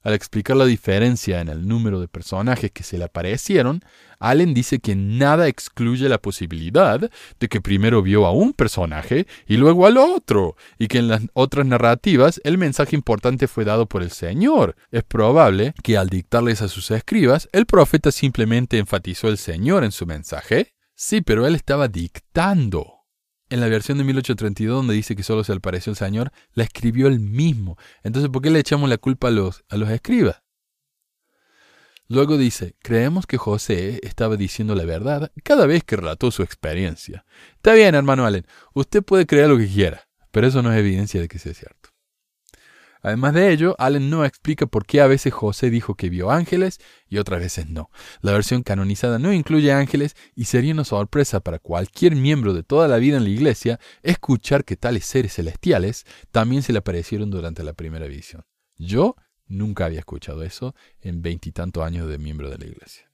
[0.04, 3.82] Al explicar la diferencia en el número de personajes que se le aparecieron,
[4.20, 7.00] Allen dice que nada excluye la posibilidad
[7.40, 11.24] de que primero vio a un personaje y luego al otro, y que en las
[11.34, 14.76] otras narrativas el mensaje importante fue dado por el Señor.
[14.92, 19.92] Es probable que al dictarles a sus escribas, el profeta simplemente enfatizó el Señor en
[19.92, 20.74] su mensaje.
[20.96, 22.97] Sí, pero él estaba dictando.
[23.50, 26.64] En la versión de 1832, donde dice que solo se le pareció el Señor, la
[26.64, 27.78] escribió él mismo.
[28.04, 30.44] Entonces, ¿por qué le echamos la culpa a los, a los escribas?
[32.10, 37.26] Luego dice, creemos que José estaba diciendo la verdad cada vez que relató su experiencia.
[37.56, 41.20] Está bien, hermano Allen, usted puede creer lo que quiera, pero eso no es evidencia
[41.20, 41.87] de que sea cierto.
[43.02, 46.80] Además de ello, Allen no explica por qué a veces José dijo que vio ángeles
[47.08, 47.90] y otras veces no.
[48.22, 52.88] La versión canonizada no incluye ángeles y sería una sorpresa para cualquier miembro de toda
[52.88, 57.64] la vida en la iglesia escuchar que tales seres celestiales también se le aparecieron durante
[57.64, 58.46] la primera visión.
[58.78, 59.16] Yo
[59.48, 63.12] nunca había escuchado eso en veintitantos años de miembro de la iglesia.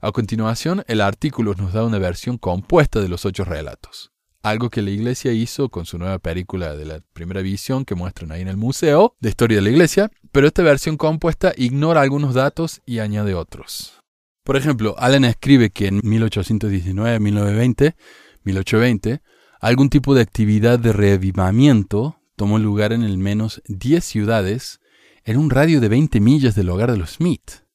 [0.00, 4.82] A continuación, el artículo nos da una versión compuesta de los ocho relatos algo que
[4.82, 8.48] la iglesia hizo con su nueva película de la primera visión que muestran ahí en
[8.48, 13.00] el museo de historia de la iglesia, pero esta versión compuesta ignora algunos datos y
[13.00, 14.00] añade otros.
[14.44, 17.94] Por ejemplo, Allen escribe que en 1819, 1920,
[18.44, 19.22] 1820,
[19.60, 24.80] algún tipo de actividad de reavivamiento tomó lugar en al menos 10 ciudades
[25.24, 27.66] en un radio de 20 millas del hogar de los Smith.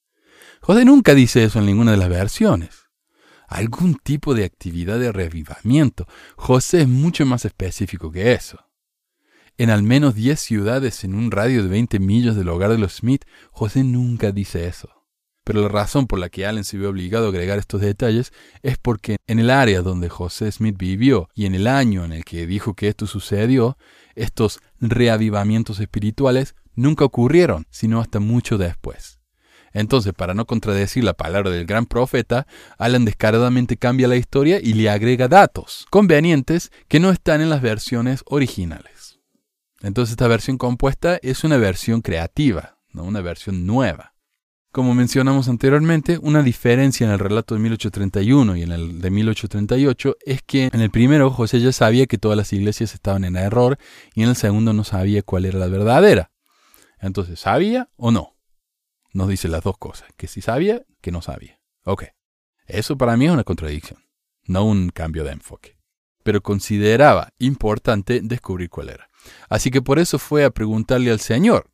[0.60, 2.85] José nunca dice eso en ninguna de las versiones
[3.48, 6.06] algún tipo de actividad de revivamiento.
[6.36, 8.58] José es mucho más específico que eso.
[9.58, 12.96] En al menos 10 ciudades en un radio de 20 millas del hogar de los
[12.96, 14.90] Smith, José nunca dice eso.
[15.44, 18.32] Pero la razón por la que Allen se vio obligado a agregar estos detalles
[18.62, 22.24] es porque en el área donde José Smith vivió y en el año en el
[22.24, 23.78] que dijo que esto sucedió,
[24.16, 29.15] estos reavivamientos espirituales nunca ocurrieron, sino hasta mucho después.
[29.76, 32.46] Entonces, para no contradecir la palabra del gran profeta,
[32.78, 37.60] Alan descaradamente cambia la historia y le agrega datos convenientes que no están en las
[37.60, 39.20] versiones originales.
[39.82, 44.14] Entonces, esta versión compuesta es una versión creativa, no una versión nueva.
[44.72, 50.16] como mencionamos anteriormente, una diferencia en el relato de 1831 y en el de 1838
[50.24, 53.78] es que en el primero José ya sabía que todas las iglesias estaban en error
[54.14, 56.30] y en el segundo no sabía cuál era la verdadera.
[56.98, 58.35] Entonces, ¿sabía o no?
[59.16, 61.58] Nos dice las dos cosas, que si sabía, que no sabía.
[61.86, 62.04] Ok,
[62.66, 64.04] eso para mí es una contradicción,
[64.44, 65.78] no un cambio de enfoque.
[66.22, 69.08] Pero consideraba importante descubrir cuál era.
[69.48, 71.70] Así que por eso fue a preguntarle al Señor,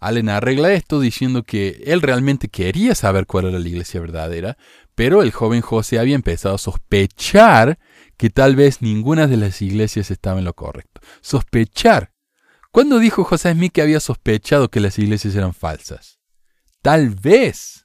[0.00, 4.56] Allen arregla esto diciendo que él realmente quería saber cuál era la iglesia verdadera,
[4.94, 7.78] pero el joven José había empezado a sospechar
[8.16, 11.02] que tal vez ninguna de las iglesias estaba en lo correcto.
[11.20, 12.14] Sospechar.
[12.72, 16.16] ¿Cuándo dijo José Smith que había sospechado que las iglesias eran falsas?
[16.86, 17.84] Tal vez.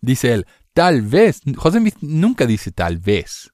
[0.00, 1.42] Dice él, tal vez.
[1.54, 3.52] José nunca dice tal vez.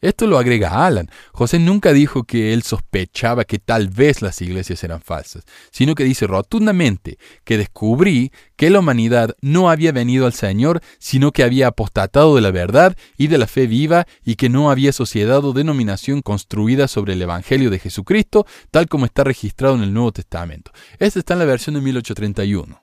[0.00, 1.10] Esto lo agrega Alan.
[1.32, 5.42] José nunca dijo que él sospechaba que tal vez las iglesias eran falsas,
[5.72, 11.32] sino que dice rotundamente que descubrí que la humanidad no había venido al Señor, sino
[11.32, 14.92] que había apostatado de la verdad y de la fe viva y que no había
[14.92, 19.92] sociedad o denominación construida sobre el Evangelio de Jesucristo, tal como está registrado en el
[19.92, 20.70] Nuevo Testamento.
[21.00, 22.81] Esta está en la versión de 1831.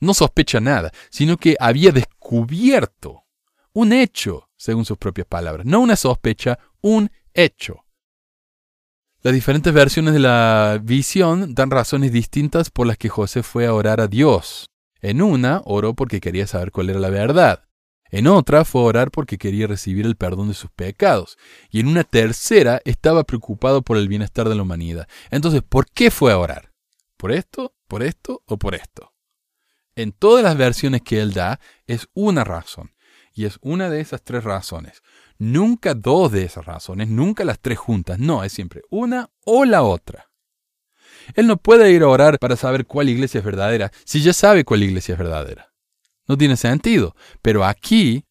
[0.00, 3.24] No sospecha nada, sino que había descubierto
[3.72, 5.66] un hecho según sus propias palabras.
[5.66, 7.84] No una sospecha, un hecho.
[9.22, 13.72] Las diferentes versiones de la visión dan razones distintas por las que José fue a
[13.72, 14.70] orar a Dios.
[15.00, 17.64] En una, oró porque quería saber cuál era la verdad.
[18.10, 21.38] En otra, fue a orar porque quería recibir el perdón de sus pecados.
[21.70, 25.08] Y en una tercera, estaba preocupado por el bienestar de la humanidad.
[25.30, 26.70] Entonces, ¿por qué fue a orar?
[27.16, 29.13] ¿Por esto, por esto o por esto?
[29.96, 32.94] En todas las versiones que él da, es una razón.
[33.32, 35.02] Y es una de esas tres razones.
[35.38, 38.18] Nunca dos de esas razones, nunca las tres juntas.
[38.18, 40.30] No, es siempre una o la otra.
[41.34, 44.64] Él no puede ir a orar para saber cuál iglesia es verdadera si ya sabe
[44.64, 45.72] cuál iglesia es verdadera.
[46.26, 47.14] No tiene sentido.
[47.42, 48.24] Pero aquí,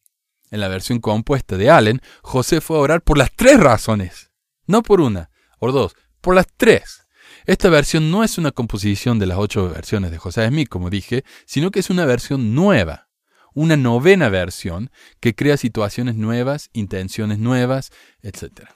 [0.51, 4.31] en la versión compuesta de Allen, José fue a orar por las tres razones.
[4.65, 7.02] No por una o dos, por las tres.
[7.45, 11.23] Esta versión no es una composición de las ocho versiones de José Smith, como dije,
[11.45, 13.09] sino que es una versión nueva
[13.53, 14.89] una novena versión
[15.19, 17.91] que crea situaciones nuevas, intenciones nuevas,
[18.21, 18.69] etc.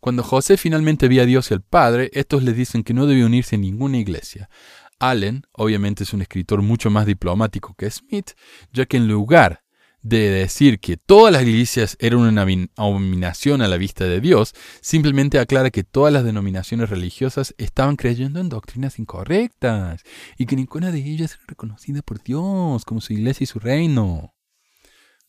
[0.00, 3.24] Cuando José finalmente ve a Dios y al Padre, estos le dicen que no debe
[3.24, 4.48] unirse a ninguna iglesia.
[4.98, 8.30] Allen, obviamente, es un escritor mucho más diplomático que Smith,
[8.72, 9.62] ya que en lugar
[10.08, 12.46] de decir que todas las iglesias eran una
[12.76, 18.38] abominación a la vista de Dios, simplemente aclara que todas las denominaciones religiosas estaban creyendo
[18.38, 20.04] en doctrinas incorrectas
[20.38, 24.32] y que ninguna de ellas era reconocida por Dios como su iglesia y su reino.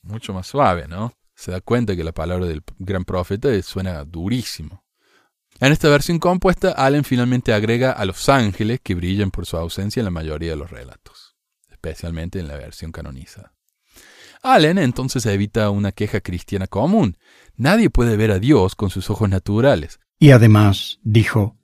[0.04, 1.14] Mucho más suave, ¿no?
[1.34, 4.84] Se da cuenta que la palabra del gran profeta suena durísimo.
[5.60, 10.02] En esta versión compuesta, Allen finalmente agrega a los ángeles que brillan por su ausencia
[10.02, 11.36] en la mayoría de los relatos,
[11.72, 13.57] especialmente en la versión canonizada.
[14.42, 17.18] Allen entonces evita una queja cristiana común.
[17.56, 20.00] Nadie puede ver a Dios con sus ojos naturales.
[20.20, 21.58] Y además dijo,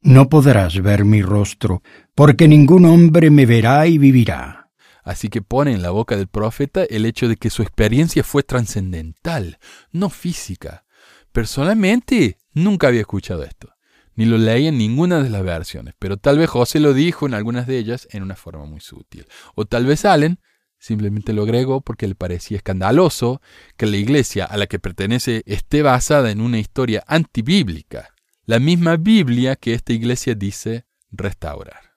[0.00, 1.82] No podrás ver mi rostro,
[2.14, 4.70] porque ningún hombre me verá y vivirá.
[5.02, 8.42] Así que pone en la boca del profeta el hecho de que su experiencia fue
[8.42, 9.58] trascendental,
[9.92, 10.84] no física.
[11.32, 13.72] Personalmente, nunca había escuchado esto,
[14.14, 17.34] ni lo leí en ninguna de las versiones, pero tal vez José lo dijo en
[17.34, 19.26] algunas de ellas en una forma muy sutil.
[19.54, 20.40] O tal vez Allen
[20.80, 23.42] Simplemente lo agregó porque le parecía escandaloso
[23.76, 28.14] que la iglesia a la que pertenece esté basada en una historia antibíblica,
[28.46, 31.89] la misma Biblia que esta iglesia dice restaurar.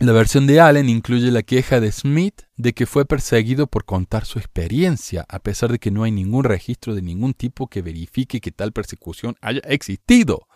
[0.00, 4.24] La versión de Allen incluye la queja de Smith de que fue perseguido por contar
[4.24, 8.40] su experiencia, a pesar de que no hay ningún registro de ningún tipo que verifique
[8.40, 10.46] que tal persecución haya existido.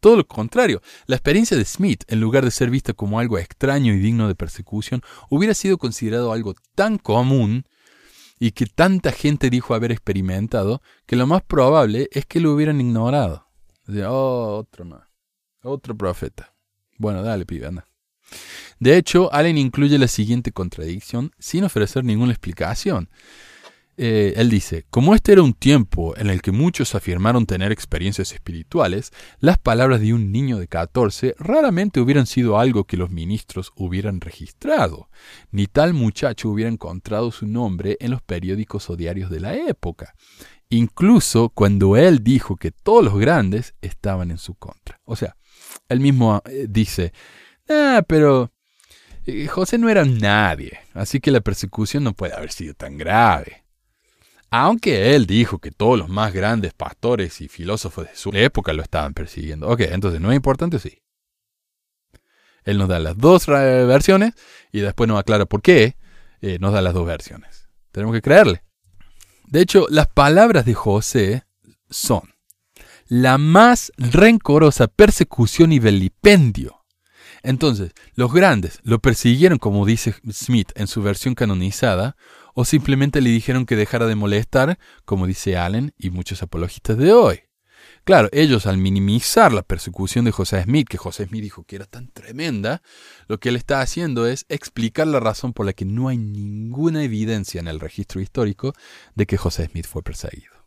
[0.00, 3.94] Todo lo contrario, la experiencia de Smith, en lugar de ser vista como algo extraño
[3.94, 7.66] y digno de persecución, hubiera sido considerado algo tan común
[8.40, 12.80] y que tanta gente dijo haber experimentado, que lo más probable es que lo hubieran
[12.80, 13.46] ignorado.
[14.08, 15.04] oh, otro más,
[15.62, 16.52] otro profeta.
[16.96, 17.87] Bueno, dale, pibe, anda.
[18.78, 23.08] De hecho, Allen incluye la siguiente contradicción sin ofrecer ninguna explicación.
[24.00, 28.32] Eh, él dice, como este era un tiempo en el que muchos afirmaron tener experiencias
[28.32, 33.72] espirituales, las palabras de un niño de 14 raramente hubieran sido algo que los ministros
[33.74, 35.08] hubieran registrado,
[35.50, 40.14] ni tal muchacho hubiera encontrado su nombre en los periódicos o diarios de la época,
[40.70, 45.00] incluso cuando él dijo que todos los grandes estaban en su contra.
[45.06, 45.34] O sea,
[45.88, 47.12] él mismo eh, dice,
[47.68, 48.52] ah, pero
[49.26, 53.64] eh, José no era nadie, así que la persecución no puede haber sido tan grave.
[54.50, 58.82] Aunque él dijo que todos los más grandes pastores y filósofos de su época lo
[58.82, 59.68] estaban persiguiendo.
[59.68, 61.02] Ok, entonces no es importante, sí.
[62.64, 64.34] Él nos da las dos versiones
[64.72, 65.96] y después nos aclara por qué
[66.40, 67.68] eh, nos da las dos versiones.
[67.92, 68.62] Tenemos que creerle.
[69.46, 71.44] De hecho, las palabras de José
[71.90, 72.22] son
[73.06, 76.77] la más rencorosa persecución y vilipendio.
[77.48, 82.14] Entonces, los grandes lo persiguieron, como dice Smith en su versión canonizada,
[82.52, 87.14] o simplemente le dijeron que dejara de molestar, como dice Allen y muchos apologistas de
[87.14, 87.40] hoy.
[88.04, 91.86] Claro, ellos al minimizar la persecución de José Smith, que José Smith dijo que era
[91.86, 92.82] tan tremenda,
[93.28, 97.02] lo que él está haciendo es explicar la razón por la que no hay ninguna
[97.02, 98.74] evidencia en el registro histórico
[99.14, 100.57] de que José Smith fue perseguido.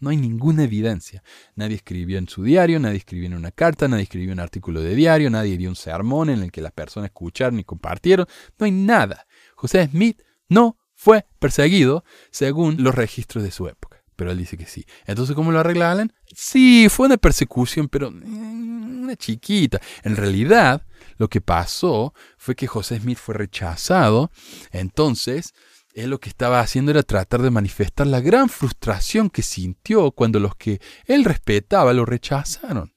[0.00, 1.22] No hay ninguna evidencia.
[1.54, 4.94] Nadie escribió en su diario, nadie escribió en una carta, nadie escribió un artículo de
[4.94, 8.26] diario, nadie dio un sermón en el que las personas escucharon y compartieron.
[8.58, 9.26] No hay nada.
[9.54, 14.66] José Smith no fue perseguido según los registros de su época pero él dice que
[14.66, 14.84] sí.
[15.06, 16.12] Entonces, ¿cómo lo arregla Allen?
[16.26, 19.80] Sí, fue una persecución, pero mm, una chiquita.
[20.02, 20.86] En realidad,
[21.16, 24.30] lo que pasó fue que José Smith fue rechazado.
[24.72, 25.54] Entonces,
[25.94, 30.38] él lo que estaba haciendo era tratar de manifestar la gran frustración que sintió cuando
[30.40, 32.92] los que él respetaba lo rechazaron.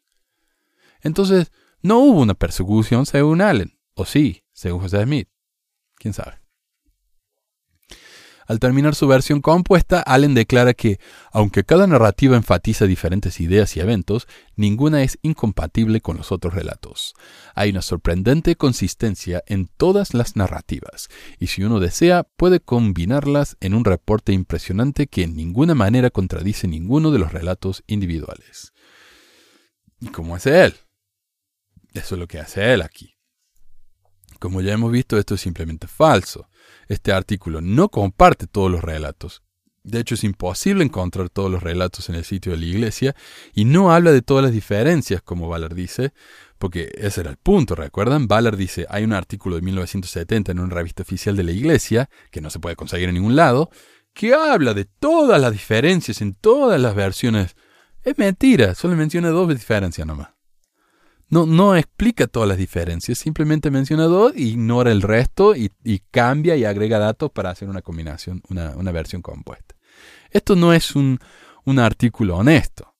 [1.02, 3.78] Entonces, no hubo una persecución según Allen.
[3.96, 5.30] O sí, según José Smith.
[5.96, 6.43] ¿Quién sabe?
[8.48, 11.00] Al terminar su versión compuesta, Allen declara que,
[11.32, 17.14] aunque cada narrativa enfatiza diferentes ideas y eventos, ninguna es incompatible con los otros relatos.
[17.56, 23.74] Hay una sorprendente consistencia en todas las narrativas, y si uno desea, puede combinarlas en
[23.74, 28.74] un reporte impresionante que en ninguna manera contradice ninguno de los relatos individuales.
[30.00, 30.76] ¿Y cómo hace él?
[31.94, 33.13] Eso es lo que hace él aquí.
[34.44, 36.50] Como ya hemos visto, esto es simplemente falso.
[36.90, 39.42] Este artículo no comparte todos los relatos.
[39.84, 43.16] De hecho, es imposible encontrar todos los relatos en el sitio de la iglesia
[43.54, 46.12] y no habla de todas las diferencias, como Ballard dice,
[46.58, 48.28] porque ese era el punto, ¿recuerdan?
[48.28, 52.42] Ballard dice, hay un artículo de 1970 en una revista oficial de la iglesia, que
[52.42, 53.70] no se puede conseguir en ningún lado,
[54.12, 57.56] que habla de todas las diferencias en todas las versiones.
[58.04, 60.33] Es mentira, solo menciona dos diferencias nomás.
[61.30, 65.72] No, no explica todas las diferencias, simplemente menciona dos, ignora el resto y,
[66.12, 69.76] cambia y agrega datos para hacer una combinación, una, versión compuesta.
[70.30, 71.20] Esto no es un,
[71.80, 72.94] artículo honesto.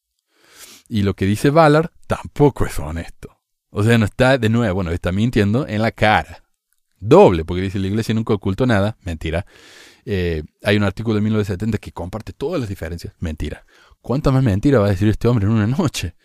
[0.88, 3.40] Y lo que dice Ballard tampoco es honesto.
[3.70, 6.44] O sea, no está, de nuevo, bueno, está mintiendo en la cara.
[7.00, 8.98] Doble, porque dice la iglesia nunca ocultó nada.
[9.04, 9.46] Mentira.
[10.06, 13.14] Eh, hay un artículo de 1970 que comparte todas las diferencias.
[13.20, 13.66] Mentira.
[14.02, 16.16] ¿Cuánta más mentira va a decir este hombre en una noche?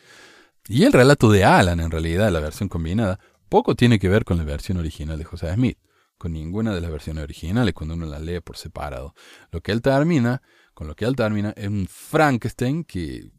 [0.70, 4.36] Y el relato de Alan, en realidad, la versión combinada, poco tiene que ver con
[4.36, 5.78] la versión original de José Smith,
[6.18, 9.14] con ninguna de las versiones originales cuando uno la lee por separado.
[9.50, 10.42] Lo que él termina,
[10.74, 13.30] con lo que él termina, es un Frankenstein que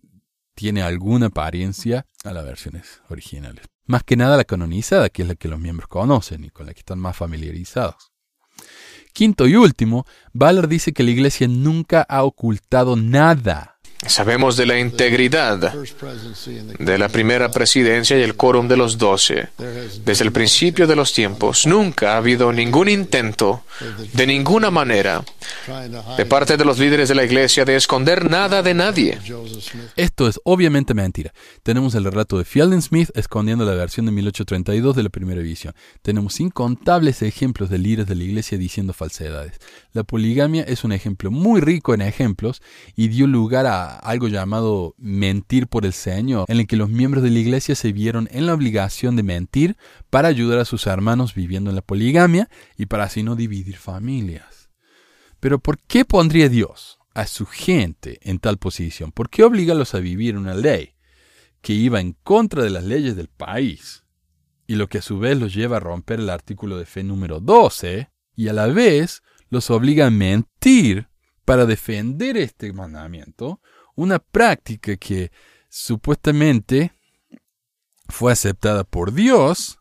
[0.55, 3.63] tiene alguna apariencia a las versiones originales.
[3.85, 6.73] Más que nada la canonizada, que es la que los miembros conocen y con la
[6.73, 8.11] que están más familiarizados.
[9.13, 14.79] Quinto y último, Ballard dice que la iglesia nunca ha ocultado nada Sabemos de la
[14.79, 15.73] integridad
[16.79, 19.49] de la primera presidencia y el quórum de los doce.
[20.05, 23.63] Desde el principio de los tiempos, nunca ha habido ningún intento,
[24.13, 25.23] de ninguna manera,
[26.17, 29.19] de parte de los líderes de la iglesia de esconder nada de nadie.
[29.97, 31.33] Esto es obviamente mentira.
[31.61, 35.73] Tenemos el relato de Fielding Smith escondiendo la versión de 1832 de la primera edición.
[36.01, 39.59] Tenemos incontables ejemplos de líderes de la iglesia diciendo falsedades.
[39.91, 42.61] La poligamia es un ejemplo muy rico en ejemplos
[42.95, 47.23] y dio lugar a algo llamado mentir por el Señor, en el que los miembros
[47.23, 49.77] de la iglesia se vieron en la obligación de mentir
[50.09, 54.69] para ayudar a sus hermanos viviendo en la poligamia y para así no dividir familias.
[55.39, 59.11] Pero ¿por qué pondría Dios a su gente en tal posición?
[59.11, 60.95] ¿Por qué obligarlos a vivir una ley
[61.61, 64.03] que iba en contra de las leyes del país?
[64.67, 67.39] Y lo que a su vez los lleva a romper el artículo de fe número
[67.39, 71.07] 12 y a la vez los obliga a mentir
[71.45, 73.59] para defender este mandamiento
[73.99, 75.31] una práctica que
[75.67, 76.93] supuestamente
[78.07, 79.79] fue aceptada por Dios,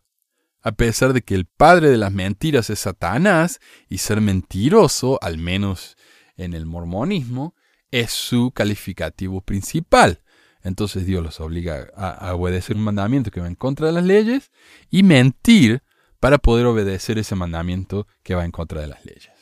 [0.60, 5.38] a pesar de que el padre de las mentiras es Satanás y ser mentiroso, al
[5.38, 5.96] menos
[6.36, 7.54] en el mormonismo,
[7.92, 10.20] es su calificativo principal.
[10.62, 14.50] Entonces Dios los obliga a, obedecer un mandamiento que va en contra de las leyes
[14.90, 15.84] y mentir
[16.18, 19.37] para poder obedecer ese mandamiento que va en contra de las leyes.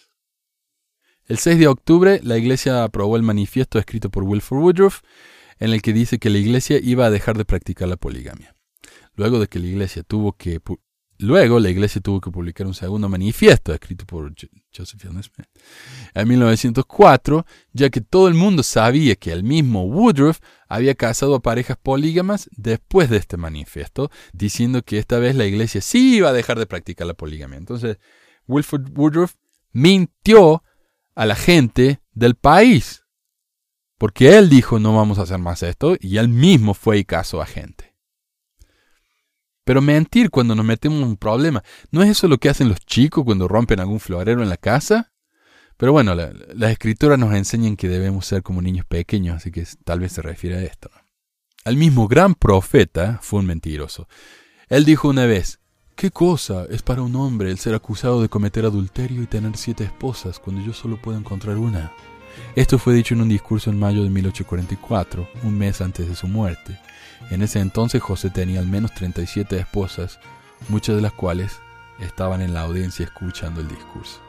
[1.28, 5.00] El 6 de octubre, la Iglesia aprobó el manifiesto escrito por Wilford Woodruff,
[5.58, 8.54] en el que dice que la Iglesia iba a dejar de practicar la poligamia.
[9.14, 10.60] Luego de que la Iglesia tuvo que
[11.18, 14.34] Luego la iglesia tuvo que publicar un segundo manifiesto escrito por
[14.76, 15.48] Joseph Smith
[16.14, 21.40] en 1904, ya que todo el mundo sabía que el mismo Woodruff había casado a
[21.40, 26.34] parejas polígamas después de este manifiesto, diciendo que esta vez la iglesia sí iba a
[26.34, 27.56] dejar de practicar la poligamia.
[27.56, 27.98] Entonces,
[28.46, 29.36] Wilford Woodruff
[29.72, 30.62] mintió
[31.16, 33.04] a la gente del país.
[33.98, 37.42] Porque él dijo no vamos a hacer más esto y él mismo fue y casó
[37.42, 37.96] a gente.
[39.64, 42.78] Pero mentir cuando nos metemos en un problema, ¿no es eso lo que hacen los
[42.78, 45.12] chicos cuando rompen algún florero en la casa?
[45.76, 50.00] Pero bueno, las escrituras nos enseñan que debemos ser como niños pequeños, así que tal
[50.00, 50.90] vez se refiere a esto.
[51.64, 54.08] El mismo gran profeta fue un mentiroso.
[54.68, 55.58] Él dijo una vez,
[55.97, 59.84] ¿qué cosa es para un hombre el ser acusado de cometer adulterio y tener siete
[59.84, 61.90] esposas cuando yo solo puedo encontrar una?
[62.55, 66.28] Esto fue dicho en un discurso en mayo de 1844, un mes antes de su
[66.28, 66.78] muerte.
[67.30, 70.20] En ese entonces José tenía al menos 37 esposas,
[70.68, 71.61] muchas de las cuales
[71.99, 74.25] estaban en la audiencia escuchando el discurso.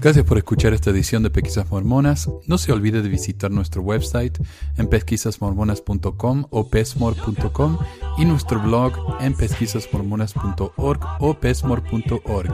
[0.00, 2.30] Gracias por escuchar esta edición de Pesquisas Mormonas.
[2.46, 4.38] No se olvide de visitar nuestro website
[4.76, 7.78] en pesquisasmormonas.com o pesmor.com
[8.16, 12.52] y nuestro blog en pesquisasmormonas.org o pesmor.org.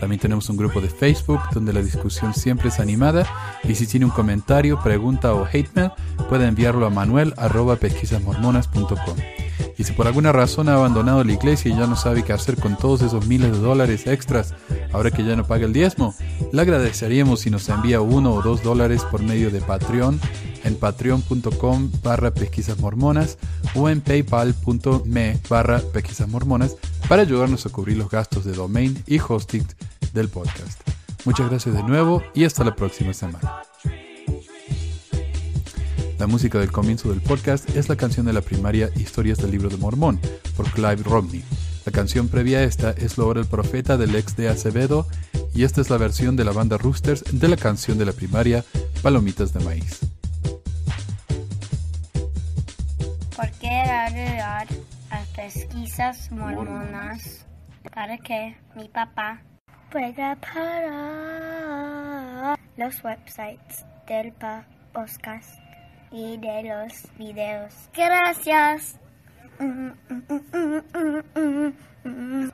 [0.00, 3.26] También tenemos un grupo de Facebook donde la discusión siempre es animada
[3.64, 5.90] y si tiene un comentario, pregunta o hate mail
[6.30, 9.16] puede enviarlo a manuel.pesquisasmormonas.com.
[9.76, 12.56] Y si por alguna razón ha abandonado la iglesia y ya no sabe qué hacer
[12.56, 14.54] con todos esos miles de dólares extras,
[14.92, 16.14] ahora que ya no paga el diezmo,
[16.52, 20.20] le agradeceríamos si nos envía uno o dos dólares por medio de Patreon
[20.64, 23.38] en patreon.com barra pesquisas mormonas
[23.74, 26.76] o en paypal.me barra pesquisas mormonas
[27.08, 29.66] para ayudarnos a cubrir los gastos de domain y hosting
[30.12, 30.80] del podcast.
[31.24, 33.62] Muchas gracias de nuevo y hasta la próxima semana.
[36.18, 39.68] La música del comienzo del podcast es la canción de la primaria Historias del Libro
[39.68, 40.20] de Mormón
[40.56, 41.44] por Clive Romney.
[41.88, 45.06] La canción previa a esta es Lo el Profeta del ex de Acevedo
[45.54, 48.62] y esta es la versión de la banda Roosters de la canción de la primaria
[49.02, 50.00] Palomitas de Maíz.
[53.34, 54.66] ¿Por qué ayudar
[55.08, 57.46] a pesquisas mormonas
[57.94, 59.40] para que mi papá
[59.90, 61.38] pueda parar
[62.76, 64.34] los websites del
[64.92, 65.48] podcast?
[66.10, 67.74] y de los videos.
[67.94, 68.98] Gracias.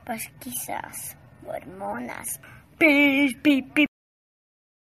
[0.05, 2.40] Pues quizás hormonas.